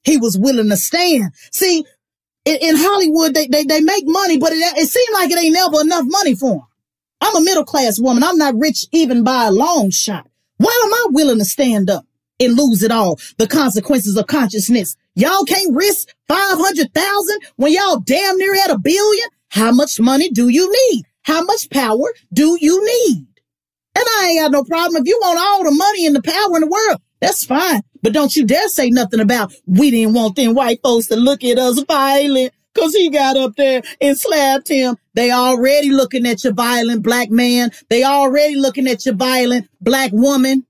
[0.04, 1.32] he was willing to stand.
[1.50, 1.84] See,
[2.44, 5.54] in, in Hollywood, they, they, they make money, but it, it seemed like it ain't
[5.54, 6.62] never enough money for them.
[7.20, 8.22] I'm a middle class woman.
[8.22, 10.28] I'm not rich even by a long shot.
[10.58, 12.04] Why am I willing to stand up
[12.38, 13.18] and lose it all?
[13.38, 14.94] The consequences of consciousness.
[15.14, 19.28] Y'all can't risk 500,000 when y'all damn near at a billion.
[19.48, 21.04] How much money do you need?
[21.22, 23.26] How much power do you need?
[23.96, 25.00] And I ain't got no problem.
[25.02, 27.80] If you want all the money and the power in the world, that's fine.
[28.02, 31.42] But don't you dare say nothing about we didn't want them white folks to look
[31.42, 34.96] at us violent because he got up there and slapped him.
[35.14, 37.70] They already looking at your violent black man.
[37.88, 40.66] They already looking at your violent black woman.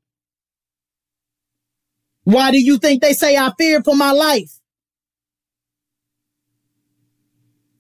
[2.23, 4.61] Why do you think they say I fear for my life?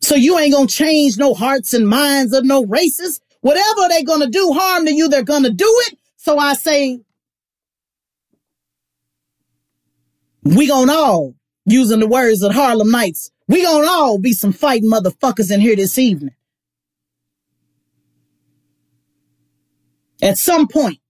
[0.00, 3.20] So you ain't gonna change no hearts and minds of no races.
[3.40, 5.98] Whatever they gonna do harm to you, they're gonna do it.
[6.16, 7.00] So I say,
[10.44, 11.34] we gonna all,
[11.64, 15.76] using the words of Harlem Nights, we gonna all be some fighting motherfuckers in here
[15.76, 16.34] this evening.
[20.22, 21.00] At some point,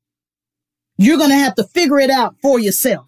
[0.97, 3.07] you're to have to figure it out for yourself.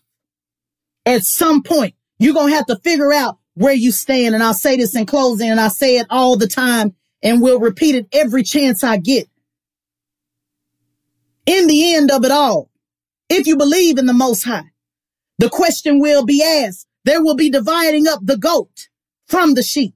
[1.05, 4.35] At some point, you're to have to figure out where you stand.
[4.35, 7.59] And I'll say this in closing and I say it all the time and will
[7.59, 9.29] repeat it every chance I get.
[11.47, 12.71] In the end of it all,
[13.29, 14.71] if you believe in the most high,
[15.39, 16.87] the question will be asked.
[17.05, 18.89] There will be dividing up the goat
[19.27, 19.95] from the sheep.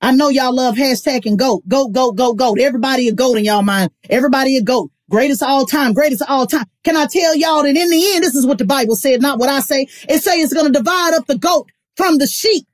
[0.00, 2.60] I know y'all love hashtag and goat, goat, goat, goat, goat.
[2.60, 3.90] Everybody a goat in y'all mind.
[4.08, 4.90] Everybody a goat.
[5.10, 6.66] Greatest of all time, greatest of all time.
[6.84, 9.38] Can I tell y'all that in the end, this is what the Bible said, not
[9.38, 9.88] what I say.
[10.08, 12.66] It say it's going to divide up the goat from the sheep.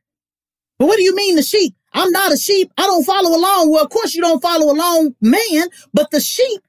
[0.78, 1.74] But what do you mean the sheep?
[1.92, 2.72] I'm not a sheep.
[2.76, 3.70] I don't follow along.
[3.70, 6.60] Well, of course you don't follow along, man, but the sheep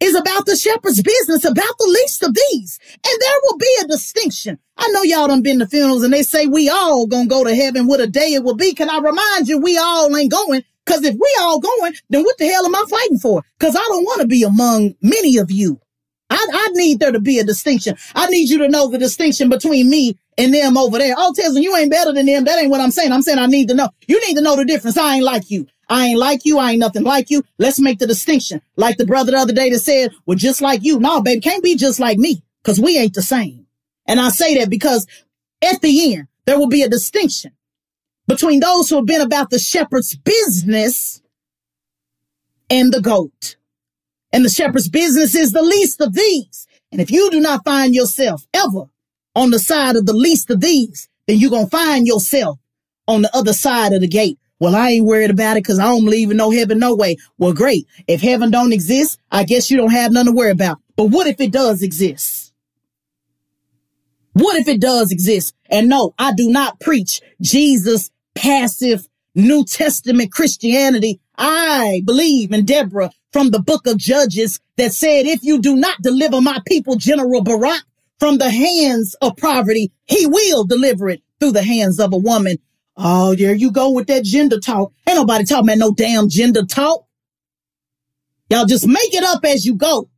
[0.00, 2.78] is about the shepherd's business, about the least of these.
[2.92, 4.58] And there will be a distinction.
[4.76, 7.54] I know y'all done been to funerals and they say we all gonna go to
[7.54, 7.86] heaven.
[7.86, 8.74] What a day it will be.
[8.74, 10.62] Can I remind you, we all ain't going.
[10.84, 13.42] Cause if we all going, then what the hell am I fighting for?
[13.58, 15.80] Cause I don't want to be among many of you.
[16.30, 17.96] I, I need there to be a distinction.
[18.14, 21.14] I need you to know the distinction between me and them over there.
[21.16, 22.44] Oh, Tezlyn, you ain't better than them.
[22.44, 23.12] That ain't what I'm saying.
[23.12, 23.88] I'm saying I need to know.
[24.06, 24.96] You need to know the difference.
[24.96, 25.66] I ain't like you.
[25.88, 26.58] I ain't like you.
[26.58, 27.44] I ain't nothing like you.
[27.58, 28.60] Let's make the distinction.
[28.76, 30.98] Like the brother the other day that said, well, just like you.
[30.98, 33.66] No, baby, can't be just like me because we ain't the same.
[34.06, 35.06] And I say that because
[35.62, 37.52] at the end, there will be a distinction
[38.26, 41.22] between those who have been about the shepherd's business
[42.68, 43.56] and the goat.
[44.32, 46.66] And the shepherd's business is the least of these.
[46.90, 48.84] And if you do not find yourself ever
[49.34, 52.58] on the side of the least of these, then you're going to find yourself
[53.06, 54.38] on the other side of the gate.
[54.58, 57.16] Well, I ain't worried about it because I don't believe in no heaven, no way.
[57.36, 57.86] Well, great.
[58.08, 60.78] If heaven don't exist, I guess you don't have nothing to worry about.
[60.96, 62.54] But what if it does exist?
[64.32, 65.54] What if it does exist?
[65.70, 71.20] And no, I do not preach Jesus passive New Testament Christianity.
[71.36, 76.00] I believe in Deborah from the book of Judges that said, if you do not
[76.02, 77.82] deliver my people, General Barak,
[78.18, 82.56] from the hands of poverty, he will deliver it through the hands of a woman.
[82.96, 84.92] Oh, there you go with that gender talk.
[85.06, 87.06] Ain't nobody talking about no damn gender talk.
[88.48, 90.08] Y'all just make it up as you go.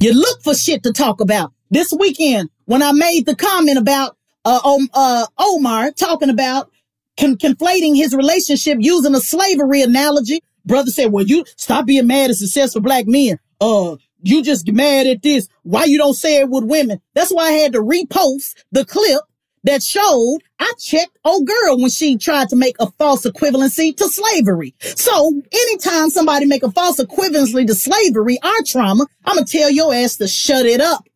[0.00, 1.52] You look for shit to talk about.
[1.70, 4.60] This weekend, when I made the comment about uh,
[4.94, 6.70] uh, Omar talking about
[7.18, 12.30] con- conflating his relationship using a slavery analogy, brother said, well, you stop being mad
[12.30, 13.38] at successful black men.
[13.60, 15.48] Uh, you just mad at this.
[15.62, 17.00] Why you don't say it with women?
[17.14, 19.20] That's why I had to repost the clip
[19.64, 24.08] that showed I checked old girl when she tried to make a false equivalency to
[24.08, 24.74] slavery.
[24.80, 29.94] So anytime somebody make a false equivalency to slavery, our trauma, I'm gonna tell your
[29.94, 31.08] ass to shut it up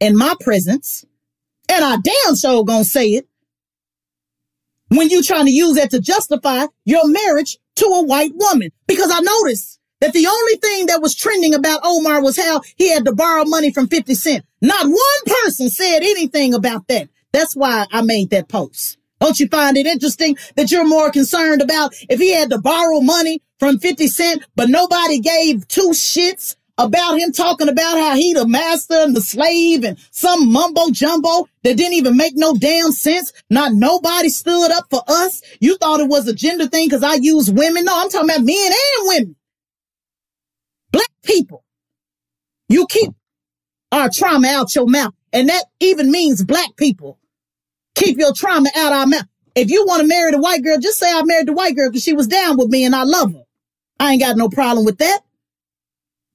[0.00, 1.04] in my presence.
[1.68, 3.28] And I damn sure gonna say it
[4.88, 8.70] when you trying to use that to justify your marriage to a white woman.
[8.86, 12.90] Because I noticed that the only thing that was trending about Omar was how he
[12.90, 14.44] had to borrow money from 50 Cent.
[14.60, 17.08] Not one person said anything about that.
[17.32, 18.98] That's why I made that post.
[19.20, 23.00] Don't you find it interesting that you're more concerned about if he had to borrow
[23.00, 28.32] money from 50 Cent, but nobody gave two shits about him talking about how he
[28.32, 32.90] the master and the slave and some mumbo jumbo that didn't even make no damn
[32.90, 33.32] sense.
[33.50, 35.42] Not nobody stood up for us.
[35.60, 37.84] You thought it was a gender thing because I use women.
[37.84, 39.36] No, I'm talking about men and women.
[40.92, 41.64] Black people.
[42.68, 43.12] You keep
[43.92, 45.14] our trauma out your mouth.
[45.32, 47.18] And that even means black people.
[47.94, 49.26] Keep your trauma out our mouth.
[49.54, 51.90] If you want to marry the white girl, just say I married the white girl
[51.90, 53.42] because she was down with me and I love her.
[53.98, 55.20] I ain't got no problem with that.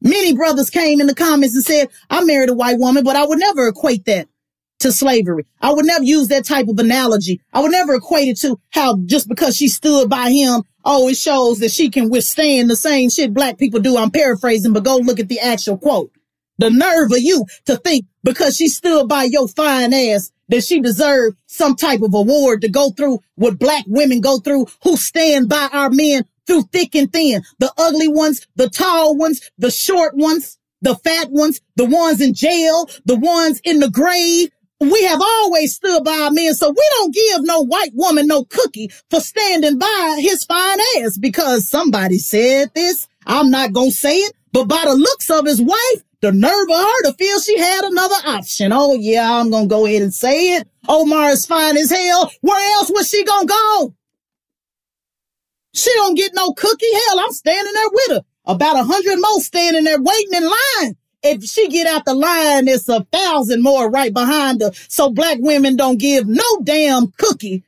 [0.01, 3.25] Many brothers came in the comments and said, I married a white woman, but I
[3.25, 4.27] would never equate that
[4.79, 5.45] to slavery.
[5.61, 7.41] I would never use that type of analogy.
[7.53, 11.17] I would never equate it to how just because she stood by him, oh, it
[11.17, 13.97] shows that she can withstand the same shit black people do.
[13.97, 16.11] I'm paraphrasing, but go look at the actual quote.
[16.57, 20.79] The nerve of you to think because she stood by your fine ass that she
[20.79, 25.49] deserved some type of award to go through what black women go through who stand
[25.49, 27.43] by our men through thick and thin.
[27.59, 32.33] The ugly ones, the tall ones, the short ones, the fat ones, the ones in
[32.33, 34.49] jail, the ones in the grave.
[34.80, 38.43] We have always stood by our men, so we don't give no white woman no
[38.43, 43.07] cookie for standing by his fine ass because somebody said this.
[43.26, 46.78] I'm not gonna say it, but by the looks of his wife, the nerve of
[46.78, 48.71] her to feel she had another option.
[48.73, 50.67] Oh yeah, I'm gonna go ahead and say it.
[50.88, 52.32] Omar is fine as hell.
[52.41, 53.93] Where else was she gonna go?
[55.73, 56.93] She don't get no cookie.
[57.07, 58.21] Hell, I'm standing there with her.
[58.45, 60.97] About a hundred more standing there waiting in line.
[61.26, 64.71] If she get out the line, it's a thousand more right behind her.
[64.89, 67.63] So black women don't give no damn cookie.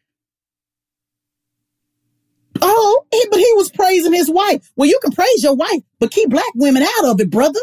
[2.61, 4.71] Oh, he, but he was praising his wife.
[4.75, 7.59] Well, you can praise your wife, but keep black women out of it, brother.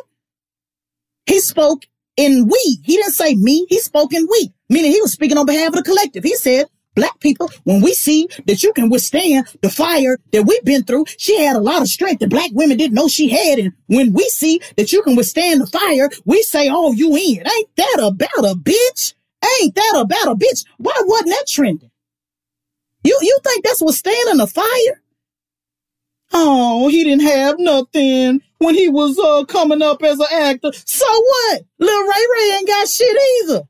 [1.26, 1.84] He spoke
[2.16, 2.80] in we.
[2.84, 3.66] He didn't say me.
[3.68, 6.24] He spoke in we, meaning he was speaking on behalf of the collective.
[6.24, 10.64] He said, black people, when we see that you can withstand the fire that we've
[10.64, 13.58] been through, she had a lot of strength that black women didn't know she had.
[13.58, 17.46] And when we see that you can withstand the fire, we say, oh, you in.
[17.46, 19.14] Ain't that about a bitch?
[19.60, 20.64] Ain't that about a bitch?
[20.78, 21.90] Why wasn't that trending?
[23.02, 25.02] You, you think that's withstanding the fire?
[26.32, 30.72] Oh, he didn't have nothing when he was uh, coming up as an actor.
[30.84, 31.62] So what?
[31.78, 33.62] Lil Ray Ray ain't got shit either.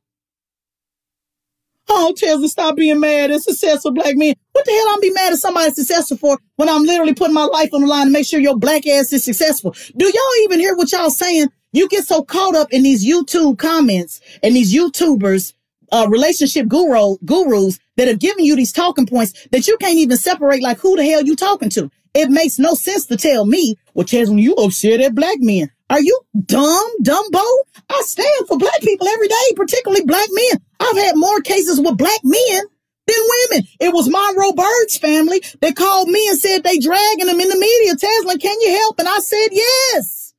[1.89, 4.35] Oh, Tezlyn, stop being mad at successful black men.
[4.53, 7.45] What the hell I'm be mad at somebody successful for when I'm literally putting my
[7.45, 9.75] life on the line to make sure your black ass is successful?
[9.97, 11.49] Do y'all even hear what y'all saying?
[11.73, 15.53] You get so caught up in these YouTube comments and these YouTubers,
[15.93, 20.17] uh, relationship guru, gurus that have given you these talking points that you can't even
[20.17, 21.91] separate like who the hell you talking to.
[22.15, 25.71] It makes no sense to tell me, well, Chasm, you upset at black men.
[25.95, 27.45] Are you dumb, Dumbo?
[27.89, 30.61] I stand for black people every day, particularly black men.
[30.81, 32.63] I've had more cases with black men
[33.07, 33.69] than women.
[33.79, 37.57] It was Monroe Bird's family that called me and said they dragging them in the
[37.57, 37.95] media.
[37.95, 38.99] Tezlyn, can you help?
[38.99, 40.35] And I said yes.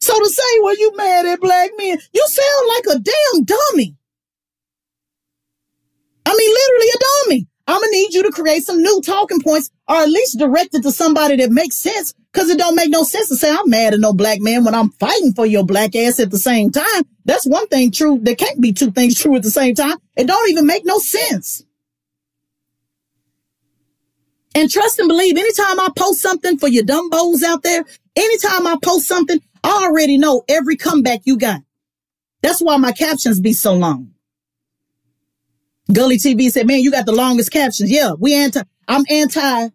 [0.00, 3.94] So to say, well, you mad at black men, you sound like a damn dummy.
[6.24, 7.46] I mean, literally a dummy.
[7.66, 10.82] I'm gonna need you to create some new talking points or at least direct it
[10.84, 12.14] to somebody that makes sense.
[12.32, 14.74] Cause it don't make no sense to say I'm mad at no black man when
[14.74, 17.02] I'm fighting for your black ass at the same time.
[17.24, 18.20] That's one thing true.
[18.22, 19.96] There can't be two things true at the same time.
[20.16, 21.64] It don't even make no sense.
[24.54, 27.84] And trust and believe anytime I post something for your dumbos out there,
[28.16, 31.60] anytime I post something, I already know every comeback you got.
[32.42, 34.12] That's why my captions be so long.
[35.92, 37.90] Gully TV said, man, you got the longest captions.
[37.90, 39.68] Yeah, we anti, I'm anti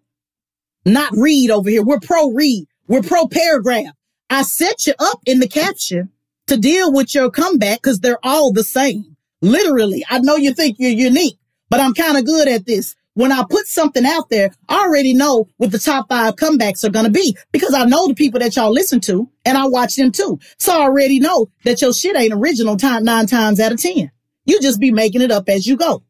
[0.86, 1.84] not read over here.
[1.84, 2.68] We're pro read.
[2.88, 3.94] We're pro paragraph.
[4.30, 6.12] I set you up in the caption
[6.48, 9.16] to deal with your comeback because they're all the same.
[9.42, 10.06] Literally.
[10.10, 11.38] I know you think you're unique,
[11.70, 12.96] but I'm kind of good at this.
[13.14, 16.90] When I put something out there, I already know what the top five comebacks are
[16.90, 19.96] going to be because I know the people that y'all listen to and I watch
[19.96, 20.40] them too.
[20.60, 24.12] So I already know that your shit ain't original time nine times out of 10.
[24.46, 26.04] You just be making it up as you go.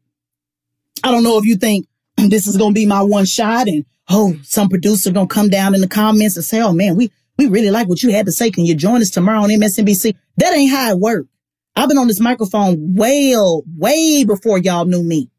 [1.04, 3.84] I don't know if you think this is going to be my one shot and
[4.08, 7.46] oh, some producer to come down in the comments and say, oh man, we, we
[7.46, 8.50] really like what you had to say.
[8.50, 10.16] Can you join us tomorrow on MSNBC?
[10.38, 11.28] That ain't how it works.
[11.74, 15.30] I've been on this microphone well, way before y'all knew me.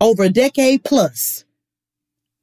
[0.00, 1.44] Over a decade plus.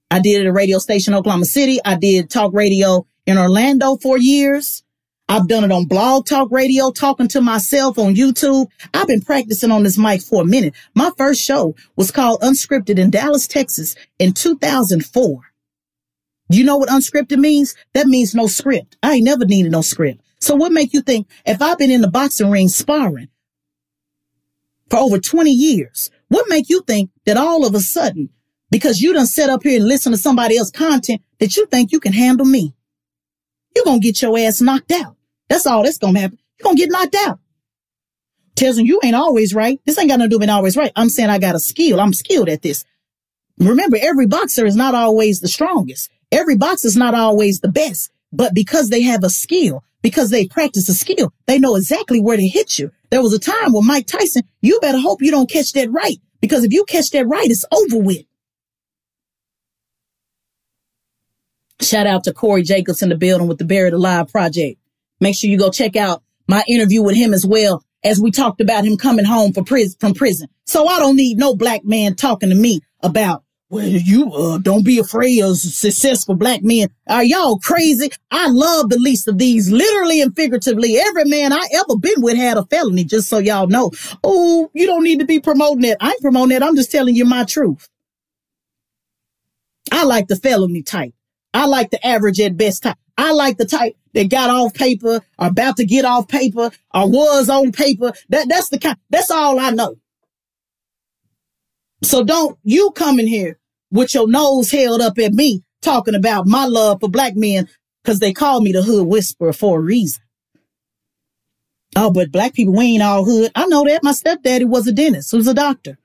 [0.09, 1.79] I did it at a radio station in Oklahoma City.
[1.83, 4.83] I did talk radio in Orlando for years.
[5.27, 8.67] I've done it on blog talk radio, talking to myself on YouTube.
[8.93, 10.75] I've been practicing on this mic for a minute.
[10.93, 15.50] My first show was called Unscripted in Dallas, Texas in 2004.
[16.51, 17.75] You know what unscripted means?
[17.93, 18.97] That means no script.
[19.01, 20.21] I ain't never needed no script.
[20.39, 23.29] So what make you think if I've been in the boxing ring sparring
[24.89, 28.29] for over 20 years, what make you think that all of a sudden,
[28.69, 31.91] because you done set up here and listen to somebody else's content, that you think
[31.91, 32.73] you can handle me?
[33.75, 35.15] You're to get your ass knocked out.
[35.47, 36.39] That's all that's gonna happen.
[36.59, 37.39] You're gonna get knocked out.
[38.55, 39.79] Tells you ain't always right.
[39.85, 40.91] This ain't got nothing to do with always right.
[40.95, 42.01] I'm saying I got a skill.
[42.01, 42.83] I'm skilled at this.
[43.57, 46.09] Remember, every boxer is not always the strongest.
[46.31, 50.47] Every box is not always the best, but because they have a skill, because they
[50.47, 52.91] practice a skill, they know exactly where to hit you.
[53.09, 56.17] There was a time with Mike Tyson, you better hope you don't catch that right,
[56.39, 58.23] because if you catch that right, it's over with.
[61.81, 64.79] Shout out to Corey Jacobs in the building with the Buried Alive Project.
[65.19, 68.61] Make sure you go check out my interview with him as well as we talked
[68.61, 70.47] about him coming home for prison, from prison.
[70.65, 74.83] So I don't need no black man talking to me about, well, you, uh, don't
[74.83, 76.89] be afraid of successful black men.
[77.07, 78.11] Are y'all crazy?
[78.29, 80.97] I love the least of these, literally and figuratively.
[80.97, 83.91] Every man I ever been with had a felony, just so y'all know.
[84.25, 85.99] Oh, you don't need to be promoting that.
[86.01, 86.63] I ain't promoting that.
[86.63, 87.87] I'm just telling you my truth.
[89.89, 91.13] I like the felony type.
[91.53, 92.97] I like the average at best type.
[93.17, 97.09] I like the type that got off paper, or about to get off paper, or
[97.09, 98.11] was on paper.
[98.27, 98.97] That that's the kind.
[99.09, 99.95] That's all I know.
[102.03, 103.59] So don't you come in here
[103.91, 107.67] with your nose held up at me talking about my love for black men
[108.03, 110.21] because they call me the hood whisperer for a reason.
[111.95, 113.51] Oh, but black people, we ain't all hood.
[113.53, 114.03] I know that.
[114.03, 115.97] My stepdaddy was a dentist, he was a doctor.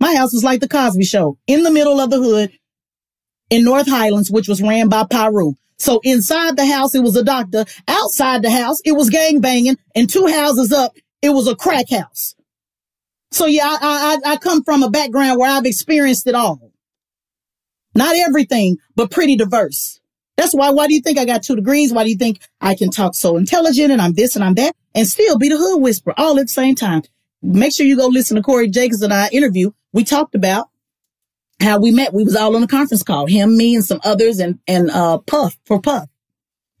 [0.00, 2.52] My house was like the Cosby show in the middle of the hood
[3.50, 5.54] in North Highlands, which was ran by Piru.
[5.78, 7.64] So inside the house, it was a doctor.
[7.86, 9.76] Outside the house, it was gang banging.
[9.94, 12.34] And two houses up, it was a crack house.
[13.30, 16.65] So yeah, I, I, I come from a background where I've experienced it all.
[17.96, 20.00] Not everything, but pretty diverse.
[20.36, 21.92] That's why, why do you think I got two degrees?
[21.92, 24.76] Why do you think I can talk so intelligent and I'm this and I'm that
[24.94, 27.02] and still be the hood whisperer all at the same time?
[27.42, 29.70] Make sure you go listen to Corey Jacobs and I interview.
[29.92, 30.68] We talked about
[31.60, 32.12] how we met.
[32.12, 35.18] We was all on a conference call, him, me, and some others and, and, uh,
[35.18, 36.08] Puff for Puff,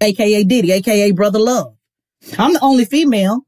[0.02, 1.74] aka Diddy, aka Brother Love.
[2.38, 3.46] I'm the only female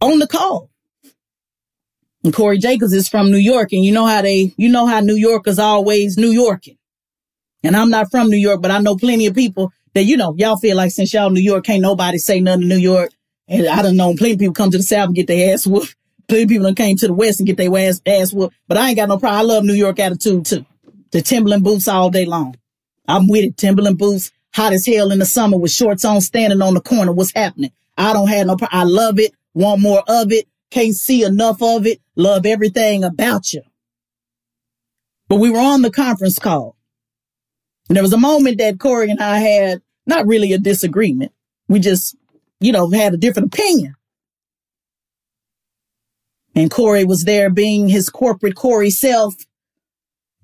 [0.00, 0.69] on the call.
[2.22, 5.00] And Corey Jacobs is from New York and you know how they, you know how
[5.00, 6.76] New Yorkers always New Yorking.
[7.62, 10.34] And I'm not from New York, but I know plenty of people that, you know,
[10.36, 13.10] y'all feel like since y'all New York, can't nobody say nothing to New York.
[13.48, 15.66] And I don't know, plenty of people come to the South and get their ass
[15.66, 15.96] whooped.
[16.28, 18.54] Plenty of people that came to the West and get their ass, ass whooped.
[18.68, 19.40] But I ain't got no problem.
[19.40, 20.64] I love New York attitude too.
[21.10, 22.54] The Timberland boots all day long.
[23.08, 23.56] I'm with it.
[23.56, 27.10] Timberland boots, hot as hell in the summer with shorts on, standing on the corner.
[27.10, 27.72] What's happening?
[27.98, 28.80] I don't have no problem.
[28.80, 29.32] I love it.
[29.54, 30.46] Want more of it.
[30.70, 32.00] Can't see enough of it.
[32.16, 33.62] Love everything about you.
[35.28, 36.76] But we were on the conference call.
[37.88, 41.32] And there was a moment that Corey and I had not really a disagreement.
[41.68, 42.16] We just,
[42.60, 43.94] you know, had a different opinion.
[46.54, 49.34] And Corey was there being his corporate Corey self.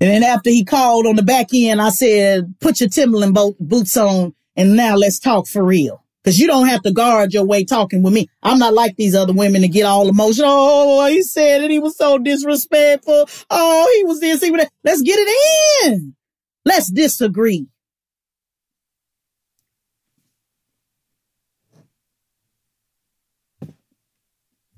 [0.00, 3.56] And then after he called on the back end, I said, put your Timberland bo-
[3.58, 6.05] boots on and now let's talk for real.
[6.26, 8.28] Cause you don't have to guard your way talking with me.
[8.42, 10.50] I'm not like these other women to get all emotional.
[10.50, 11.70] Oh, he said it.
[11.70, 13.28] He was so disrespectful.
[13.48, 14.72] Oh, he was this, he was that.
[14.82, 16.16] Let's get it in.
[16.64, 17.68] Let's disagree.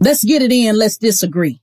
[0.00, 0.76] Let's get it in.
[0.76, 1.62] Let's disagree.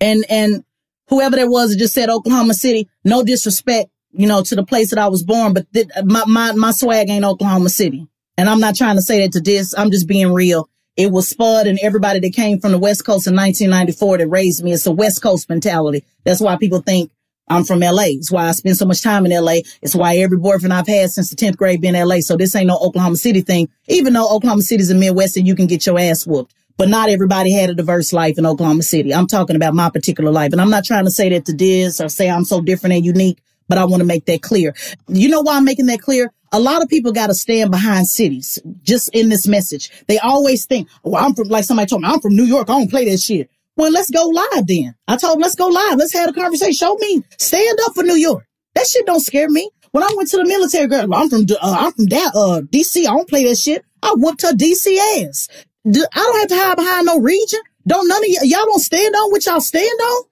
[0.00, 0.64] And, and
[1.08, 4.90] whoever that was that just said Oklahoma City, no disrespect, you know, to the place
[4.90, 8.06] that I was born, but th- my, my, my swag ain't Oklahoma City.
[8.36, 9.76] And I'm not trying to say that to this.
[9.76, 10.68] I'm just being real.
[10.96, 14.62] It was Spud and everybody that came from the West Coast in 1994 that raised
[14.62, 14.72] me.
[14.72, 16.04] It's a West Coast mentality.
[16.24, 17.10] That's why people think
[17.48, 18.04] I'm from LA.
[18.06, 19.58] It's why I spend so much time in LA.
[19.82, 22.20] It's why every boyfriend I've had since the 10th grade been LA.
[22.20, 25.54] So this ain't no Oklahoma City thing, even though Oklahoma City's a Midwest and you
[25.54, 26.54] can get your ass whooped.
[26.76, 29.14] But not everybody had a diverse life in Oklahoma City.
[29.14, 30.52] I'm talking about my particular life.
[30.52, 33.04] And I'm not trying to say that to this or say I'm so different and
[33.04, 33.38] unique,
[33.68, 34.74] but I want to make that clear.
[35.08, 36.32] You know why I'm making that clear?
[36.52, 39.90] A lot of people got to stand behind cities just in this message.
[40.06, 42.70] They always think, well, I'm from, like somebody told me, I'm from New York.
[42.70, 43.50] I don't play that shit.
[43.76, 44.94] Well, let's go live then.
[45.08, 45.98] I told him, let's go live.
[45.98, 46.74] Let's have a conversation.
[46.74, 48.46] Show me, stand up for New York.
[48.74, 49.68] That shit don't scare me.
[49.90, 53.00] When I went to the military, girl, I'm from, uh, I'm from that, uh, DC.
[53.00, 53.84] I don't play that shit.
[54.02, 55.48] I whooped her DC ass.
[55.86, 57.60] I don't have to hide behind no region.
[57.86, 60.24] Don't none of y- y'all don't stand on what y'all stand on.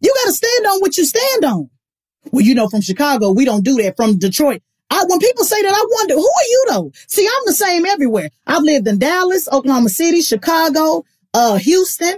[0.00, 1.70] You got to stand on what you stand on.
[2.32, 3.96] Well, you know, from Chicago, we don't do that.
[3.96, 6.92] From Detroit, I, when people say that, I wonder, who are you though?
[7.08, 8.30] See, I'm the same everywhere.
[8.46, 11.04] I've lived in Dallas, Oklahoma City, Chicago,
[11.34, 12.16] uh, Houston.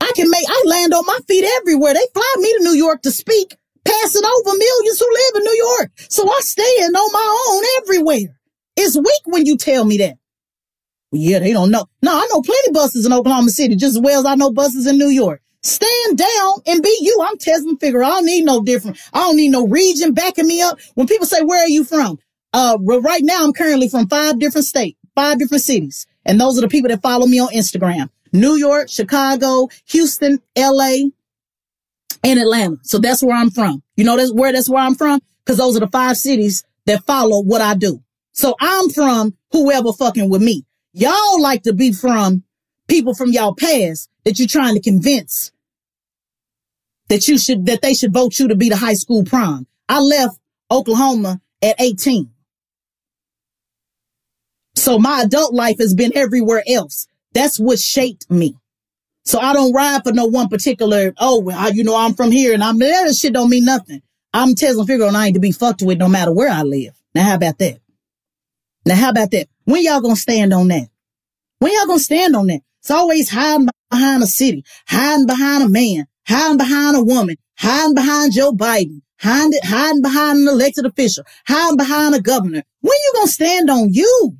[0.00, 1.94] I can make, I land on my feet everywhere.
[1.94, 5.56] They fly me to New York to speak, passing over millions who live in New
[5.78, 5.90] York.
[6.08, 8.38] So I stand on my own everywhere.
[8.76, 10.16] It's weak when you tell me that.
[11.10, 11.86] Yeah, they don't know.
[12.02, 14.86] No, I know plenty buses in Oklahoma City, just as well as I know buses
[14.86, 15.42] in New York.
[15.68, 17.22] Stand down and be you.
[17.22, 18.06] I'm Tezlyn Figaro.
[18.06, 18.98] I don't need no different.
[19.12, 20.80] I don't need no region backing me up.
[20.94, 22.18] When people say, where are you from?
[22.54, 26.06] Uh, right now I'm currently from five different states, five different cities.
[26.24, 28.08] And those are the people that follow me on Instagram.
[28.32, 31.10] New York, Chicago, Houston, LA,
[32.24, 32.78] and Atlanta.
[32.82, 33.82] So that's where I'm from.
[33.94, 35.20] You know, that's where, that's where I'm from.
[35.44, 38.02] Cause those are the five cities that follow what I do.
[38.32, 40.64] So I'm from whoever fucking with me.
[40.94, 42.44] Y'all like to be from
[42.86, 45.52] people from y'all past that you're trying to convince
[47.08, 49.66] that you should, that they should vote you to be the high school prom.
[49.88, 50.38] I left
[50.70, 52.30] Oklahoma at 18.
[54.76, 57.08] So my adult life has been everywhere else.
[57.32, 58.56] That's what shaped me.
[59.24, 62.54] So I don't ride for no one particular, oh, well, you know, I'm from here
[62.54, 63.06] and I'm eh, there.
[63.06, 64.00] That shit don't mean nothing.
[64.32, 66.98] I'm Tezlyn Figaro and I ain't to be fucked with no matter where I live.
[67.14, 67.78] Now, how about that?
[68.86, 69.48] Now, how about that?
[69.64, 70.88] When y'all gonna stand on that?
[71.58, 72.60] When y'all gonna stand on that?
[72.80, 77.94] It's always hiding behind a city, hiding behind a man, hiding behind a woman, hiding
[77.94, 82.62] behind Joe Biden, hiding, hiding behind an elected official, hiding behind a governor.
[82.80, 84.36] When you gonna stand on you?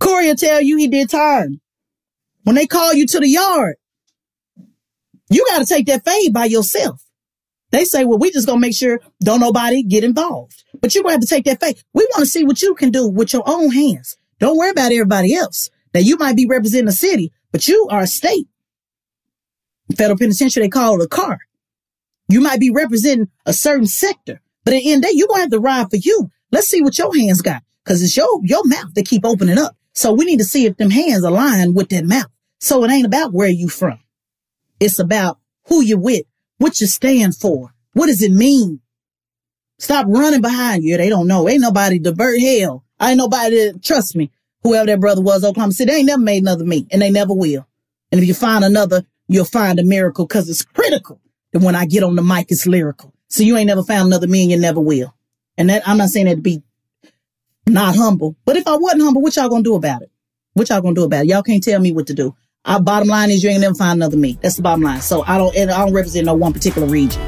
[0.00, 1.60] Corey will tell you he did time.
[2.44, 3.76] When they call you to the yard,
[5.30, 7.02] you got to take that fade by yourself.
[7.70, 10.64] They say, well, we just gonna make sure don't nobody get involved.
[10.80, 11.80] But you're gonna have to take that fade.
[11.94, 14.16] We want to see what you can do with your own hands.
[14.40, 15.70] Don't worry about everybody else.
[15.94, 18.48] Now you might be representing a city, but you are a state.
[19.92, 21.38] Federal penitentiary, they call it a car.
[22.28, 25.28] You might be representing a certain sector, but at the end of the day, you're
[25.28, 26.30] gonna have to ride for you.
[26.50, 27.62] Let's see what your hands got.
[27.84, 29.76] Cause it's your, your mouth that keep opening up.
[29.94, 32.30] So we need to see if them hands align with that mouth.
[32.60, 33.98] So it ain't about where you from.
[34.78, 36.22] It's about who you with,
[36.58, 37.74] what you stand for.
[37.94, 38.80] What does it mean?
[39.78, 40.96] Stop running behind you.
[40.96, 41.48] They don't know.
[41.48, 42.84] Ain't nobody divert hell.
[43.00, 44.30] Ain't nobody to trust me.
[44.62, 47.34] Whoever that brother was, Oklahoma City, they ain't never made another me and they never
[47.34, 47.66] will.
[48.12, 51.20] And if you find another, you'll find a miracle because it's critical
[51.52, 53.12] that when I get on the mic, it's lyrical.
[53.28, 55.14] So you ain't never found another me and you never will.
[55.56, 56.62] And that, I'm not saying that to be
[57.66, 60.10] not humble, but if I wasn't humble, what y'all gonna do about it?
[60.54, 61.28] What y'all gonna do about it?
[61.28, 62.34] Y'all can't tell me what to do.
[62.64, 64.38] Our bottom line is you ain't never find another me.
[64.40, 65.00] That's the bottom line.
[65.00, 67.20] So I don't, I don't represent no one particular region.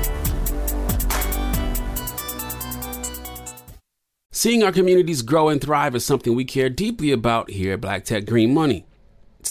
[4.30, 8.05] Seeing our communities grow and thrive is something we care deeply about here at Black
[8.05, 8.84] Tech Green Money.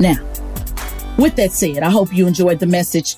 [0.00, 0.16] Now,
[1.16, 3.16] with that said, I hope you enjoyed the message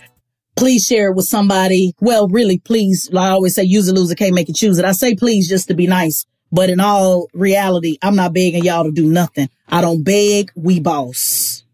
[0.56, 1.94] please share it with somebody.
[2.00, 3.10] Well, really, please.
[3.12, 4.84] I always say use it, lose can't make it, choose it.
[4.84, 6.26] I say please just to be nice.
[6.50, 9.48] But in all reality, I'm not begging y'all to do nothing.
[9.68, 11.64] I don't beg, we boss.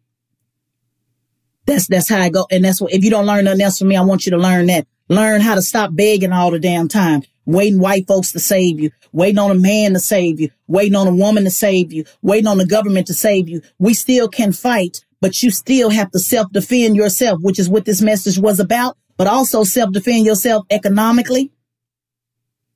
[1.67, 2.47] That's, that's how I go.
[2.51, 4.39] And that's what, if you don't learn nothing else from me, I want you to
[4.39, 4.87] learn that.
[5.09, 8.91] Learn how to stop begging all the damn time, waiting white folks to save you,
[9.13, 12.47] waiting on a man to save you, waiting on a woman to save you, waiting
[12.47, 13.63] on the government to save you.
[13.79, 17.87] We still can fight, but you still have to self defend yourself, which is what
[17.87, 21.51] this message was about, but also self defend yourself economically,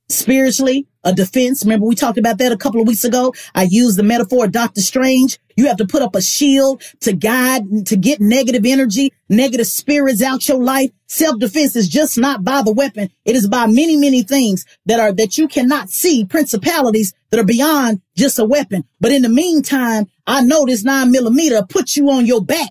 [0.09, 1.63] spiritually, a defense.
[1.63, 3.33] Remember, we talked about that a couple of weeks ago.
[3.53, 5.39] I used the metaphor of Doctor Strange.
[5.55, 10.21] You have to put up a shield to guide, to get negative energy, negative spirits
[10.21, 10.91] out your life.
[11.07, 13.09] Self-defense is just not by the weapon.
[13.25, 17.45] It is by many, many things that are, that you cannot see, principalities that are
[17.45, 18.83] beyond just a weapon.
[18.99, 22.69] But in the meantime, I know this nine millimeter puts you on your back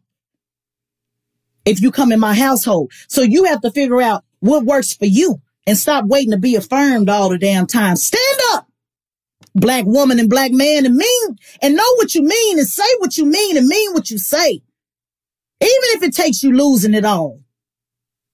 [1.64, 2.90] if you come in my household.
[3.06, 6.56] So you have to figure out what works for you and stop waiting to be
[6.56, 7.96] affirmed all the damn time.
[7.96, 8.68] Stand up,
[9.54, 13.16] black woman and black man and mean and know what you mean and say what
[13.16, 14.62] you mean and mean what you say.
[15.60, 17.40] Even if it takes you losing it all.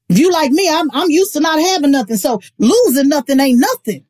[0.09, 2.17] If you like me, I'm, I'm used to not having nothing.
[2.17, 4.07] So losing nothing ain't nothing.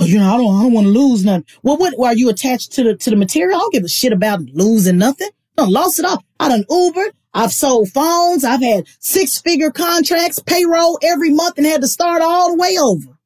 [0.00, 1.46] Oh, you know, I don't, I don't want to lose nothing.
[1.62, 3.56] Well, what, are you attached to the, to the material?
[3.56, 5.28] I don't give a shit about losing nothing.
[5.56, 6.24] I done lost it all.
[6.38, 7.10] I done Ubered.
[7.34, 8.44] I've sold phones.
[8.44, 12.76] I've had six figure contracts, payroll every month and had to start all the way
[12.80, 13.18] over.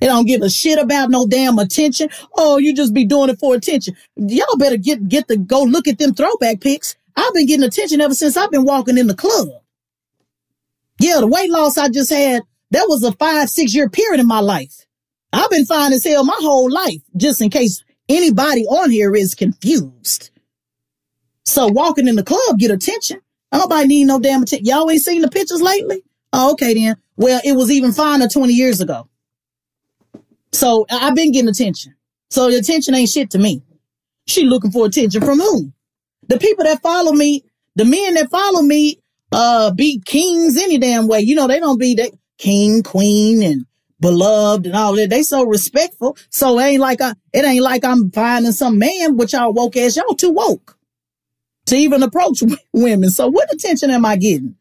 [0.00, 2.08] They don't give a shit about no damn attention.
[2.36, 3.96] Oh, you just be doing it for attention.
[4.16, 6.96] Y'all better get, get to go look at them throwback pics.
[7.16, 9.48] I've been getting attention ever since I've been walking in the club.
[11.00, 12.42] Yeah, the weight loss I just had,
[12.72, 14.84] that was a five, six year period in my life.
[15.32, 19.34] I've been fine as hell my whole life, just in case anybody on here is
[19.34, 20.30] confused.
[21.44, 23.20] So walking in the club get attention.
[23.52, 24.66] Nobody need no damn attention.
[24.66, 26.02] Y'all ain't seen the pictures lately?
[26.32, 26.96] Oh, okay then.
[27.16, 29.08] Well, it was even finer 20 years ago.
[30.52, 31.94] So I've been getting attention.
[32.30, 33.62] So the attention ain't shit to me.
[34.26, 35.72] She looking for attention from who?
[36.28, 37.44] The people that follow me,
[37.76, 38.98] the men that follow me,
[39.30, 41.20] uh, be kings any damn way.
[41.20, 43.66] You know, they don't be that king, queen, and
[44.00, 45.10] beloved and all that.
[45.10, 46.16] They so respectful.
[46.30, 49.76] So it ain't like I, it ain't like I'm finding some man, which y'all woke
[49.76, 49.96] ass.
[49.96, 50.76] Y'all too woke
[51.66, 52.42] to even approach
[52.72, 53.10] women.
[53.10, 54.56] So what attention am I getting?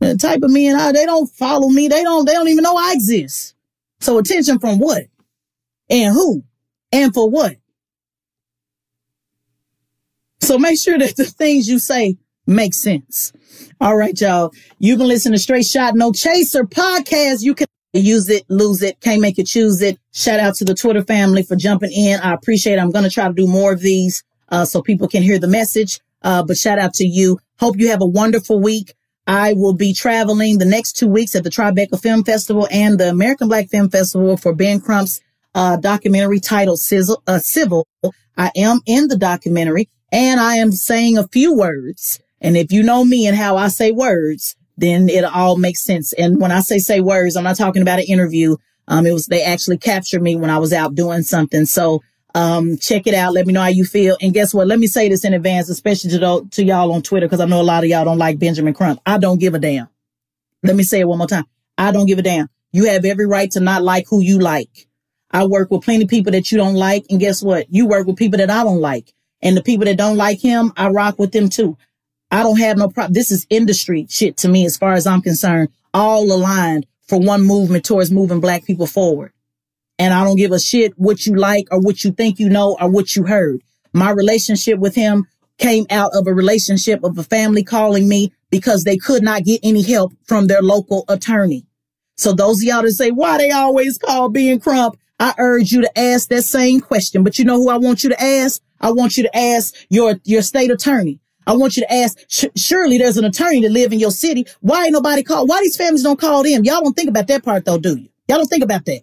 [0.00, 1.88] The type of men, I, they don't follow me.
[1.88, 3.54] They don't, they don't even know I exist.
[4.00, 5.04] So attention from what?
[5.90, 6.42] And who?
[6.90, 7.56] And for what?
[10.40, 13.32] So make sure that the things you say make sense.
[13.80, 14.52] All right, y'all.
[14.78, 17.42] You've been listening to Straight Shot No Chaser podcast.
[17.42, 19.98] You can use it, lose it, can't make it, choose it.
[20.12, 22.20] Shout out to the Twitter family for jumping in.
[22.20, 22.78] I appreciate it.
[22.78, 25.48] I'm going to try to do more of these uh, so people can hear the
[25.48, 26.00] message.
[26.22, 27.38] Uh, but shout out to you.
[27.58, 28.94] Hope you have a wonderful week.
[29.26, 33.08] I will be traveling the next two weeks at the Tribeca Film Festival and the
[33.10, 35.20] American Black Film Festival for Ben Crump's
[35.54, 37.86] uh, documentary titled Sizzle, uh, Civil.
[38.36, 42.20] I am in the documentary and I am saying a few words.
[42.40, 46.12] And if you know me and how I say words, then it all makes sense.
[46.14, 48.56] And when I say say words, I'm not talking about an interview.
[48.88, 51.66] Um, it was, they actually captured me when I was out doing something.
[51.66, 52.02] So
[52.34, 53.32] um, check it out.
[53.32, 54.16] Let me know how you feel.
[54.20, 54.66] And guess what?
[54.66, 57.46] Let me say this in advance, especially to, the, to y'all on Twitter, because I
[57.46, 59.00] know a lot of y'all don't like Benjamin Crump.
[59.04, 59.88] I don't give a damn.
[60.62, 61.44] Let me say it one more time.
[61.78, 62.48] I don't give a damn.
[62.72, 64.86] You have every right to not like who you like.
[65.30, 67.06] I work with plenty of people that you don't like.
[67.10, 67.66] And guess what?
[67.70, 69.12] You work with people that I don't like.
[69.42, 71.78] And the people that don't like him, I rock with them too.
[72.30, 73.14] I don't have no problem.
[73.14, 77.42] This is industry shit to me, as far as I'm concerned, all aligned for one
[77.42, 79.32] movement towards moving black people forward
[80.00, 82.74] and I don't give a shit what you like or what you think you know
[82.80, 83.60] or what you heard.
[83.92, 85.26] My relationship with him
[85.58, 89.60] came out of a relationship of a family calling me because they could not get
[89.62, 91.66] any help from their local attorney.
[92.16, 94.96] So those of y'all that say, why they always call Ben Crump?
[95.18, 97.22] I urge you to ask that same question.
[97.22, 98.62] But you know who I want you to ask?
[98.80, 101.20] I want you to ask your, your state attorney.
[101.46, 104.46] I want you to ask, sh- surely there's an attorney to live in your city.
[104.60, 105.46] Why ain't nobody call?
[105.46, 106.64] Why these families don't call them?
[106.64, 108.08] Y'all don't think about that part though, do you?
[108.28, 109.02] Y'all don't think about that.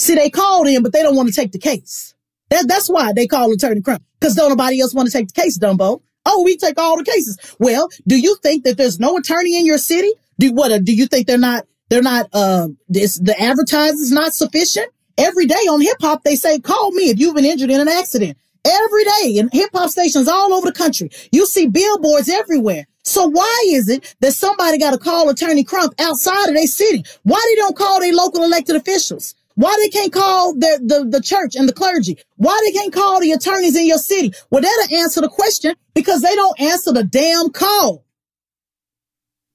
[0.00, 2.14] See, they called in, but they don't want to take the case.
[2.48, 4.02] That, that's why they call Attorney Crump.
[4.22, 6.00] Cause don't nobody else want to take the case, Dumbo.
[6.24, 7.36] Oh, we take all the cases.
[7.58, 10.10] Well, do you think that there's no attorney in your city?
[10.38, 10.72] Do what?
[10.72, 14.88] Uh, do you think they're not, they're not, uh, this, the advertising is not sufficient?
[15.18, 17.88] Every day on hip hop, they say, call me if you've been injured in an
[17.88, 18.38] accident.
[18.64, 21.10] Every day in hip hop stations all over the country.
[21.30, 22.86] You see billboards everywhere.
[23.04, 27.04] So why is it that somebody got to call Attorney Crump outside of their city?
[27.22, 29.34] Why they don't call their local elected officials?
[29.60, 32.16] Why they can't call the, the, the church and the clergy?
[32.36, 34.32] Why they can't call the attorneys in your city?
[34.48, 38.06] Well, that'll answer the question because they don't answer the damn call.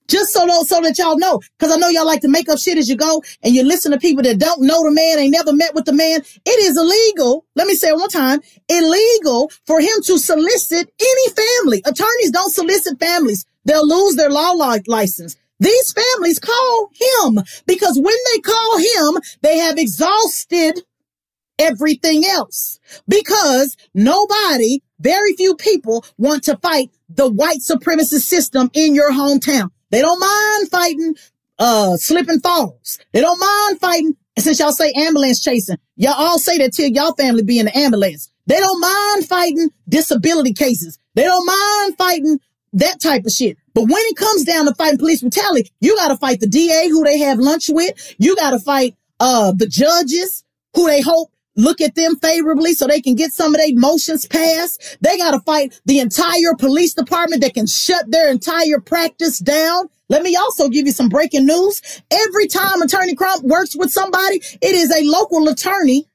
[0.08, 2.78] Just so, so that y'all know, because I know y'all like to make up shit
[2.78, 5.52] as you go, and you listen to people that don't know the man, ain't never
[5.52, 6.22] met with the man.
[6.22, 7.48] It is illegal.
[7.56, 8.42] Let me say it one time.
[8.70, 11.82] Illegal for him to solicit any family.
[11.84, 13.44] Attorneys don't solicit families.
[13.64, 14.52] They'll lose their law
[14.86, 15.36] license.
[15.60, 20.82] These families call him because when they call him, they have exhausted
[21.58, 28.96] everything else because nobody, very few people want to fight the white supremacist system in
[28.96, 29.70] your hometown.
[29.92, 31.16] They don't mind fighting,
[31.60, 33.00] uh, slip and falls.
[33.14, 34.16] They don't mind fighting.
[34.38, 37.78] Since y'all say ambulance chasing, y'all all say that till y'all family be in the
[37.78, 38.30] ambulance.
[38.48, 41.00] They don't mind fighting disability cases.
[41.14, 42.40] They don't mind fighting
[42.76, 43.58] that type of shit.
[43.74, 46.88] But when it comes down to fighting police brutality, you got to fight the DA
[46.90, 48.16] who they have lunch with.
[48.18, 50.44] You got to fight, uh, the judges
[50.76, 54.26] who they hope look at them favorably so they can get some of their motions
[54.26, 54.98] passed.
[55.02, 59.90] They got to fight the entire police department that can shut their entire practice down.
[60.10, 61.82] Let me also give you some breaking news.
[62.12, 66.08] Every time Attorney Crump works with somebody, it is a local attorney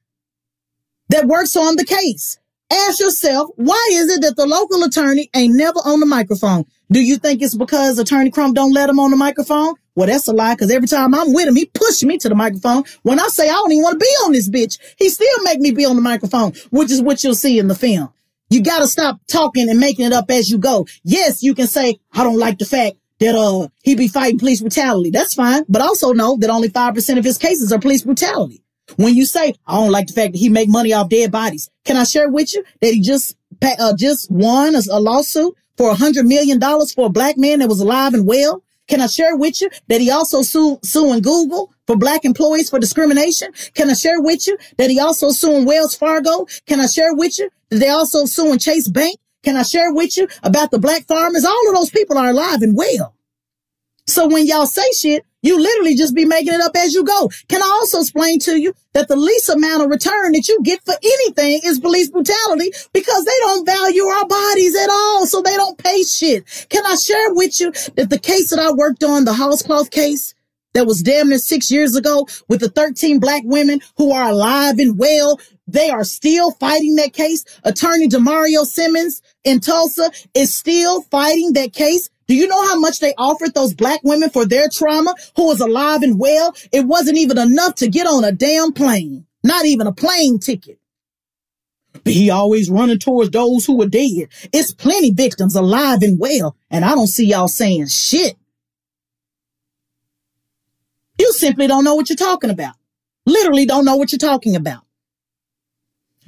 [1.09, 2.37] that works on the case.
[2.71, 6.63] Ask yourself, why is it that the local attorney ain't never on the microphone?
[6.89, 9.73] Do you think it's because Attorney Crump don't let him on the microphone?
[9.95, 12.35] Well, that's a lie because every time I'm with him, he push me to the
[12.35, 12.85] microphone.
[13.03, 15.59] When I say I don't even want to be on this bitch, he still make
[15.59, 18.09] me be on the microphone, which is what you'll see in the film.
[18.49, 20.87] You got to stop talking and making it up as you go.
[21.03, 24.61] Yes, you can say, I don't like the fact that, uh, he be fighting police
[24.61, 25.09] brutality.
[25.09, 25.63] That's fine.
[25.67, 28.63] But also know that only 5% of his cases are police brutality.
[28.97, 31.69] When you say, I don't like the fact that he make money off dead bodies.
[31.85, 35.91] Can I share with you that he just, uh, just won a, a lawsuit for
[35.91, 38.63] a hundred million dollars for a black man that was alive and well?
[38.87, 42.77] Can I share with you that he also sue, suing Google for black employees for
[42.77, 43.53] discrimination?
[43.73, 46.45] Can I share with you that he also suing Wells Fargo?
[46.65, 49.17] Can I share with you that they also suing Chase Bank?
[49.43, 51.45] Can I share with you about the black farmers?
[51.45, 53.15] All of those people are alive and well.
[54.07, 57.29] So when y'all say shit, you literally just be making it up as you go.
[57.49, 60.83] Can I also explain to you that the least amount of return that you get
[60.83, 65.25] for anything is police brutality because they don't value our bodies at all.
[65.25, 66.67] So they don't pay shit.
[66.69, 70.33] Can I share with you that the case that I worked on, the Holtzclaw case,
[70.73, 74.79] that was damn near six years ago with the 13 black women who are alive
[74.79, 75.39] and well.
[75.67, 77.45] They are still fighting that case.
[77.63, 82.09] Attorney Damario Simmons in Tulsa is still fighting that case.
[82.31, 85.59] Do you know how much they offered those black women for their trauma who was
[85.59, 86.55] alive and well?
[86.71, 90.79] It wasn't even enough to get on a damn plane, not even a plane ticket.
[91.91, 94.29] But he always running towards those who were dead.
[94.53, 98.37] It's plenty victims alive and well, and I don't see y'all saying shit.
[101.19, 102.75] You simply don't know what you're talking about.
[103.25, 104.83] Literally don't know what you're talking about.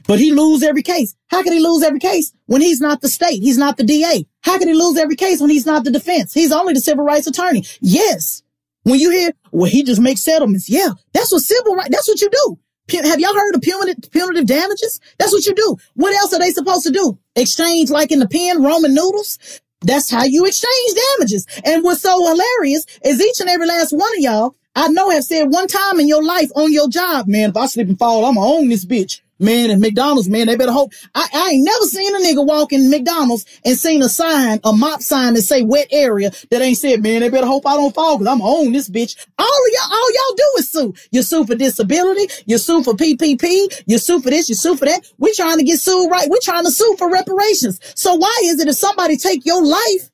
[0.05, 1.15] But he lose every case.
[1.27, 3.41] How can he lose every case when he's not the state?
[3.41, 4.25] He's not the DA.
[4.43, 6.33] How can he lose every case when he's not the defense?
[6.33, 7.65] He's only the civil rights attorney.
[7.81, 8.43] Yes.
[8.83, 10.69] When you hear, well, he just makes settlements.
[10.69, 10.89] Yeah.
[11.13, 11.89] That's what civil right.
[11.89, 12.59] That's what you do.
[13.01, 14.99] Have y'all heard of punitive, punitive damages?
[15.17, 15.77] That's what you do.
[15.95, 17.17] What else are they supposed to do?
[17.35, 19.39] Exchange like in the pen, Roman noodles?
[19.81, 21.47] That's how you exchange damages.
[21.63, 25.23] And what's so hilarious is each and every last one of y'all I know have
[25.23, 28.25] said one time in your life on your job, man, if I slip and fall,
[28.25, 29.21] I'm gonna own this bitch.
[29.39, 30.93] Man, and McDonald's, man, they better hope.
[31.15, 34.73] I, I ain't never seen a nigga walk in McDonald's and seen a sign, a
[34.73, 37.93] mop sign that say wet area that ain't said, man, they better hope I don't
[37.93, 39.15] fall because I'm own this bitch.
[39.37, 40.93] All y'all, all y'all do is sue.
[41.11, 42.31] You sue for disability.
[42.45, 43.83] You sue for PPP.
[43.85, 44.49] You sue for this.
[44.49, 45.03] You sue for that.
[45.17, 46.29] We trying to get sued right.
[46.29, 47.79] We trying to sue for reparations.
[47.95, 50.11] So why is it if somebody take your life,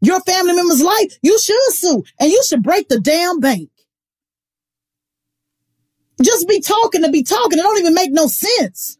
[0.00, 3.70] your family member's life, you should sue and you should break the damn bank.
[6.22, 7.58] Just be talking to be talking.
[7.58, 8.98] It don't even make no sense.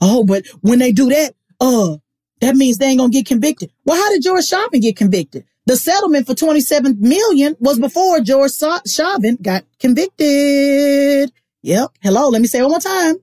[0.00, 1.96] Oh, but when they do that, uh,
[2.40, 3.72] that means they ain't gonna get convicted.
[3.84, 5.44] Well, how did George Chauvin get convicted?
[5.66, 8.52] The settlement for 27 million was before George
[8.86, 11.32] Chauvin got convicted.
[11.62, 11.90] Yep.
[12.00, 12.28] Hello.
[12.28, 13.16] Let me say it one more time.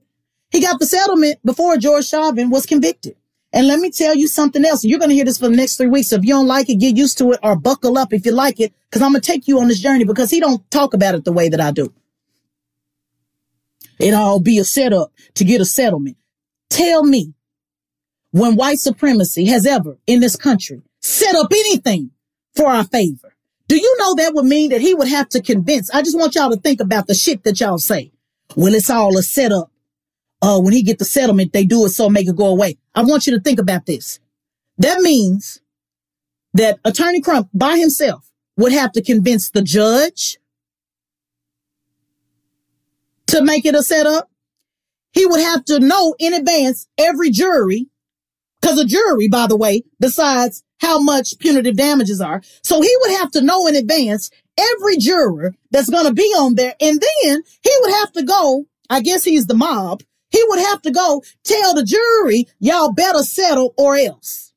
[0.51, 3.15] He got the settlement before George Chauvin was convicted.
[3.53, 4.83] And let me tell you something else.
[4.83, 6.09] You're going to hear this for the next three weeks.
[6.09, 8.33] So if you don't like it, get used to it or buckle up if you
[8.33, 10.93] like it, because I'm going to take you on this journey because he don't talk
[10.93, 11.93] about it the way that I do.
[13.99, 16.17] It all be a setup to get a settlement.
[16.69, 17.33] Tell me
[18.31, 22.11] when white supremacy has ever in this country set up anything
[22.55, 23.35] for our favor.
[23.67, 25.89] Do you know that would mean that he would have to convince?
[25.91, 28.11] I just want y'all to think about the shit that y'all say.
[28.55, 29.71] Well, it's all a setup.
[30.41, 32.77] Uh, when he get the settlement, they do it so make it go away.
[32.93, 34.19] I want you to think about this.
[34.77, 35.61] That means
[36.53, 40.37] that Attorney Crump by himself would have to convince the judge,
[43.27, 44.29] to make it a setup,
[45.11, 47.87] he would have to know in advance every jury
[48.63, 52.41] Cause a jury, by the way, decides how much punitive damages are.
[52.63, 56.55] So he would have to know in advance every juror that's going to be on
[56.55, 56.73] there.
[56.79, 60.01] And then he would have to go, I guess he's the mob.
[60.29, 64.53] He would have to go tell the jury, y'all better settle or else.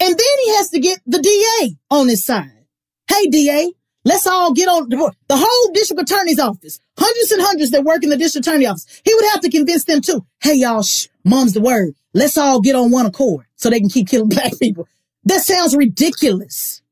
[0.00, 2.66] And then he has to get the DA on his side.
[3.08, 3.70] Hey, DA,
[4.04, 6.80] let's all get on the, whole district attorney's office.
[6.98, 8.86] Hundreds and hundreds that work in the district attorney office.
[9.04, 10.24] He would have to convince them too.
[10.40, 11.94] Hey, y'all, shh, mom's the word.
[12.14, 14.88] Let's all get on one accord so they can keep killing black people.
[15.24, 16.82] That sounds ridiculous.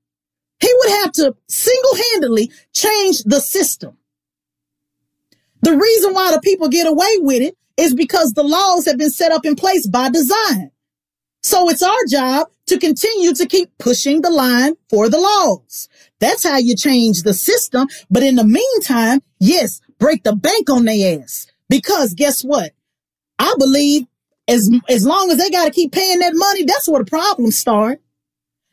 [0.61, 3.97] He would have to single-handedly change the system.
[5.63, 9.11] The reason why the people get away with it is because the laws have been
[9.11, 10.71] set up in place by design.
[11.43, 15.89] So it's our job to continue to keep pushing the line for the laws.
[16.19, 17.89] That's how you change the system.
[18.11, 21.47] But in the meantime, yes, break the bank on their ass.
[21.69, 22.73] Because guess what?
[23.39, 24.07] I believe
[24.49, 27.59] as, as long as they got to keep paying that money, that's where the problems
[27.59, 28.01] start.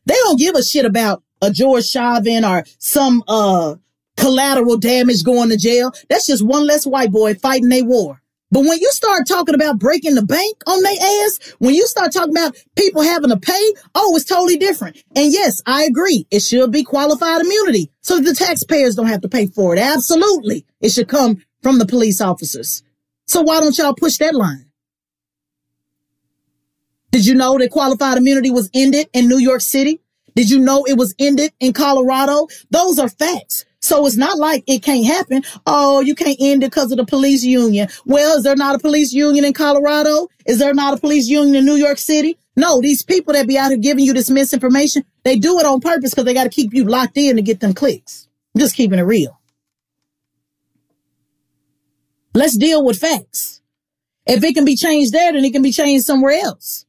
[0.05, 3.75] They don't give a shit about a George Chauvin or some, uh,
[4.17, 5.91] collateral damage going to jail.
[6.09, 8.21] That's just one less white boy fighting a war.
[8.55, 12.13] But when you start talking about breaking the bank on their ass, when you start
[12.13, 15.03] talking about people having to pay, oh, it's totally different.
[15.13, 16.25] And yes, I agree.
[16.31, 19.79] It should be qualified immunity so the taxpayers don't have to pay for it.
[19.79, 20.65] Absolutely.
[20.79, 22.81] It should come from the police officers.
[23.27, 24.67] So why don't y'all push that line?
[27.11, 29.99] Did you know that qualified immunity was ended in New York City?
[30.33, 32.47] Did you know it was ended in Colorado?
[32.71, 33.65] Those are facts.
[33.85, 35.43] So it's not like it can't happen.
[35.67, 37.87] Oh, you can't end it because of the police union.
[38.03, 40.27] Well, is there not a police union in Colorado?
[40.47, 42.35] Is there not a police union in New York City?
[42.55, 45.81] No, these people that be out here giving you this misinformation, they do it on
[45.81, 48.27] purpose because they got to keep you locked in to get them clicks.
[48.55, 49.39] I'm just keeping it real.
[52.33, 53.61] Let's deal with facts.
[54.25, 56.87] If it can be changed there, then it can be changed somewhere else.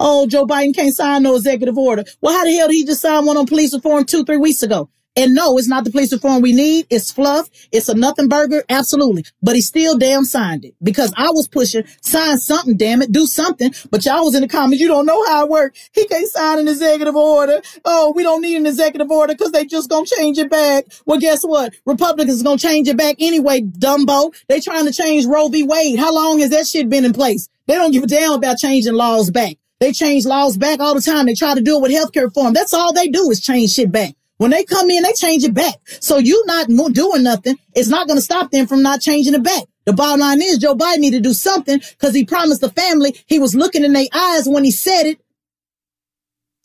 [0.00, 2.04] Oh, Joe Biden can't sign no executive order.
[2.22, 4.62] Well, how the hell did he just sign one on police reform two, three weeks
[4.62, 4.88] ago?
[5.18, 6.86] And no, it's not the police reform we need.
[6.90, 7.50] It's fluff.
[7.72, 8.62] It's a nothing burger.
[8.68, 9.24] Absolutely.
[9.42, 13.26] But he still damn signed it because I was pushing, sign something, damn it, do
[13.26, 13.74] something.
[13.90, 14.80] But y'all was in the comments.
[14.80, 15.90] You don't know how it works.
[15.92, 17.60] He can't sign an executive order.
[17.84, 20.84] Oh, we don't need an executive order because they just gonna change it back.
[21.04, 21.74] Well, guess what?
[21.84, 24.32] Republicans gonna change it back anyway, Dumbo.
[24.46, 25.64] They trying to change Roe v.
[25.64, 25.98] Wade.
[25.98, 27.48] How long has that shit been in place?
[27.66, 29.56] They don't give a damn about changing laws back.
[29.80, 31.26] They change laws back all the time.
[31.26, 32.52] They try to do it with healthcare reform.
[32.52, 34.14] That's all they do is change shit back.
[34.38, 35.74] When they come in, they change it back.
[36.00, 37.56] So you not doing nothing.
[37.74, 39.64] It's not going to stop them from not changing it back.
[39.84, 43.20] The bottom line is Joe Biden need to do something because he promised the family
[43.26, 45.20] he was looking in their eyes when he said it.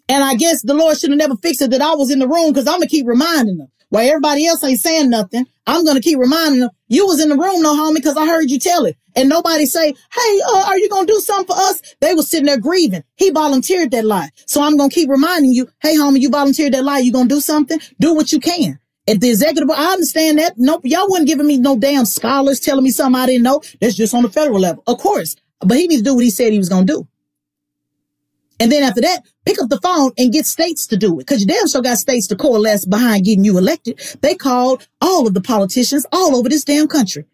[0.09, 2.27] And I guess the Lord should have never fixed it that I was in the
[2.27, 3.69] room because I'm going to keep reminding them.
[3.93, 7.37] While everybody else ain't saying nothing, I'm to keep reminding them, you was in the
[7.37, 8.97] room, no homie, because I heard you tell it.
[9.15, 11.79] And nobody say, hey, uh, are you to do something for us?
[11.99, 13.03] They was sitting there grieving.
[13.17, 14.29] He volunteered that lie.
[14.47, 16.97] So I'm to keep reminding you, hey, homie, you volunteered that lie.
[16.97, 17.79] You to do something?
[17.99, 18.79] Do what you can.
[19.05, 20.53] If the executive, I understand that.
[20.57, 20.81] Nope.
[20.85, 23.61] Y'all wasn't giving me no damn scholars telling me something I didn't know.
[23.79, 24.81] That's just on the federal level.
[24.87, 25.35] Of course.
[25.59, 27.07] But he needs to do what he said he was to do.
[28.63, 31.27] And then after that, pick up the phone and get states to do it.
[31.27, 33.99] Cause you damn sure got states to coalesce behind getting you elected.
[34.21, 37.25] They called all of the politicians all over this damn country.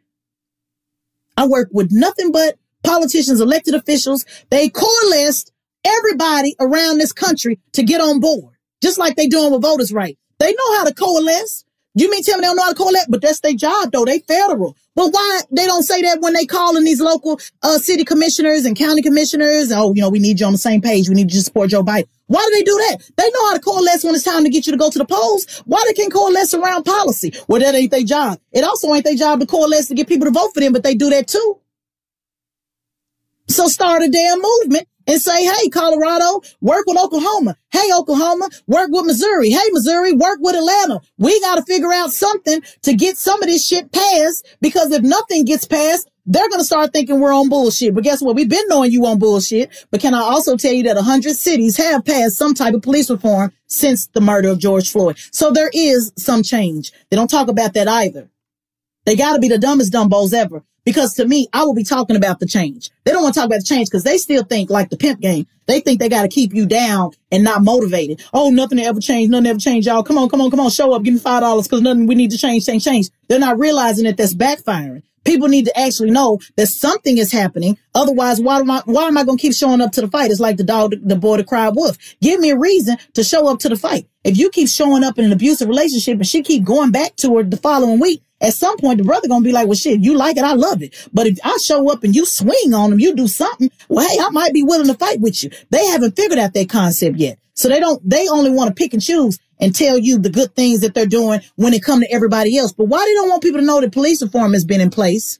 [1.38, 4.26] I work with nothing but politicians, elected officials.
[4.50, 5.52] They coalesced
[5.86, 8.56] everybody around this country to get on board.
[8.82, 10.18] Just like they doing with voters' right.
[10.40, 11.64] They know how to coalesce.
[11.94, 13.06] You mean tell me they don't know how to coalesce?
[13.08, 14.04] But that's their job though.
[14.06, 14.76] They federal.
[15.00, 18.66] But why they don't say that when they call in these local uh, city commissioners
[18.66, 19.72] and county commissioners?
[19.72, 21.08] Oh, you know, we need you on the same page.
[21.08, 22.10] We need you to support Joe Biden.
[22.28, 23.10] Why do they do that?
[23.16, 25.06] They know how to coalesce when it's time to get you to go to the
[25.06, 25.64] polls.
[25.66, 27.34] Why they can't coalesce around policy?
[27.48, 28.42] Well, that ain't their job.
[28.52, 30.84] It also ain't their job to coalesce to get people to vote for them, but
[30.84, 31.62] they do that too.
[33.48, 37.57] So start a damn movement and say, hey, Colorado, work with Oklahoma.
[37.72, 39.49] Hey, Oklahoma, work with Missouri.
[39.49, 41.02] Hey, Missouri, work with Atlanta.
[41.18, 45.02] We got to figure out something to get some of this shit passed because if
[45.02, 47.95] nothing gets passed, they're going to start thinking we're on bullshit.
[47.95, 48.36] But guess what?
[48.36, 49.88] We've been knowing you on bullshit.
[49.90, 52.84] But can I also tell you that a hundred cities have passed some type of
[52.84, 55.18] police reform since the murder of George Floyd.
[55.31, 56.91] So there is some change.
[57.10, 58.30] They don't talk about that either.
[59.06, 60.64] They got to be the dumbest dumbos ever.
[60.86, 62.90] Because to me, I will be talking about the change.
[63.04, 65.20] They don't want to talk about the change because they still think like the pimp
[65.20, 65.48] game.
[65.68, 68.24] They think they got to keep you down and not motivated.
[68.34, 69.32] Oh, nothing ever changed.
[69.32, 69.88] Nothing ever changed.
[69.88, 70.72] Y'all come on, come on, come on.
[70.72, 71.04] Show up.
[71.04, 73.10] Give me five dollars because nothing we need to change, change, change.
[73.28, 75.04] They're not realizing that that's backfiring.
[75.26, 77.78] People need to actually know that something is happening.
[77.94, 80.32] Otherwise, why am I, why am I going to keep showing up to the fight?
[80.32, 81.98] It's like the dog, the boy, the cry wolf.
[82.22, 84.08] Give me a reason to show up to the fight.
[84.24, 87.36] If you keep showing up in an abusive relationship and she keep going back to
[87.38, 90.16] her the following week, At some point, the brother gonna be like, well, shit, you
[90.16, 90.44] like it.
[90.44, 90.95] I love it.
[91.14, 93.70] But if I show up and you swing on them, you do something.
[93.90, 95.49] Well, hey, I might be willing to fight with you.
[95.70, 97.38] They haven't figured out that concept yet.
[97.53, 100.56] So they don't, they only want to pick and choose and tell you the good
[100.56, 102.72] things that they're doing when it come to everybody else.
[102.72, 105.40] But why they don't want people to know that police reform has been in place?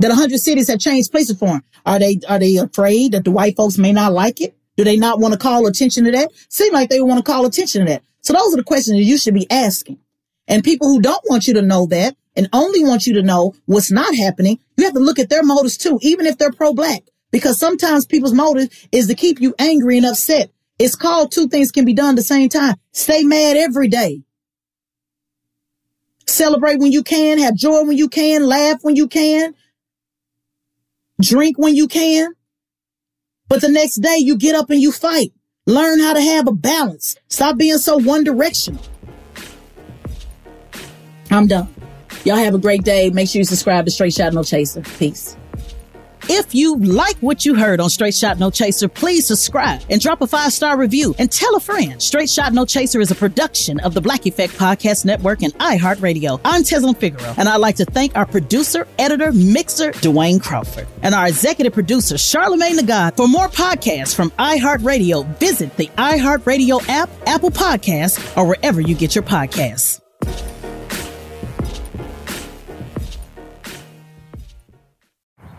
[0.00, 1.62] That a 100 cities have changed police reform.
[1.86, 4.54] Are they, are they afraid that the white folks may not like it?
[4.76, 6.30] Do they not want to call attention to that?
[6.50, 8.02] Seem like they want to call attention to that.
[8.20, 9.98] So those are the questions that you should be asking.
[10.46, 13.54] And people who don't want you to know that and only want you to know
[13.66, 17.02] what's not happening, you have to look at their motives too, even if they're pro-black.
[17.30, 20.50] Because sometimes people's motive is to keep you angry and upset.
[20.78, 22.76] It's called two things can be done at the same time.
[22.92, 24.22] Stay mad every day.
[26.26, 29.54] Celebrate when you can, have joy when you can, laugh when you can,
[31.20, 32.34] drink when you can.
[33.48, 35.32] But the next day you get up and you fight.
[35.66, 37.16] Learn how to have a balance.
[37.28, 38.82] Stop being so one directional.
[41.34, 41.68] I'm done.
[42.24, 43.10] Y'all have a great day.
[43.10, 44.82] Make sure you subscribe to Straight Shot No Chaser.
[44.98, 45.36] Peace.
[46.26, 50.22] If you like what you heard on Straight Shot No Chaser, please subscribe and drop
[50.22, 52.00] a five star review and tell a friend.
[52.00, 56.40] Straight Shot No Chaser is a production of the Black Effect Podcast Network and iHeartRadio.
[56.44, 61.14] I'm Tezlyn Figaro, and I'd like to thank our producer, editor, mixer, Dwayne Crawford, and
[61.14, 63.16] our executive producer, Charlemagne the God.
[63.16, 69.14] For more podcasts from iHeartRadio, visit the iHeartRadio app, Apple Podcasts, or wherever you get
[69.14, 70.00] your podcasts.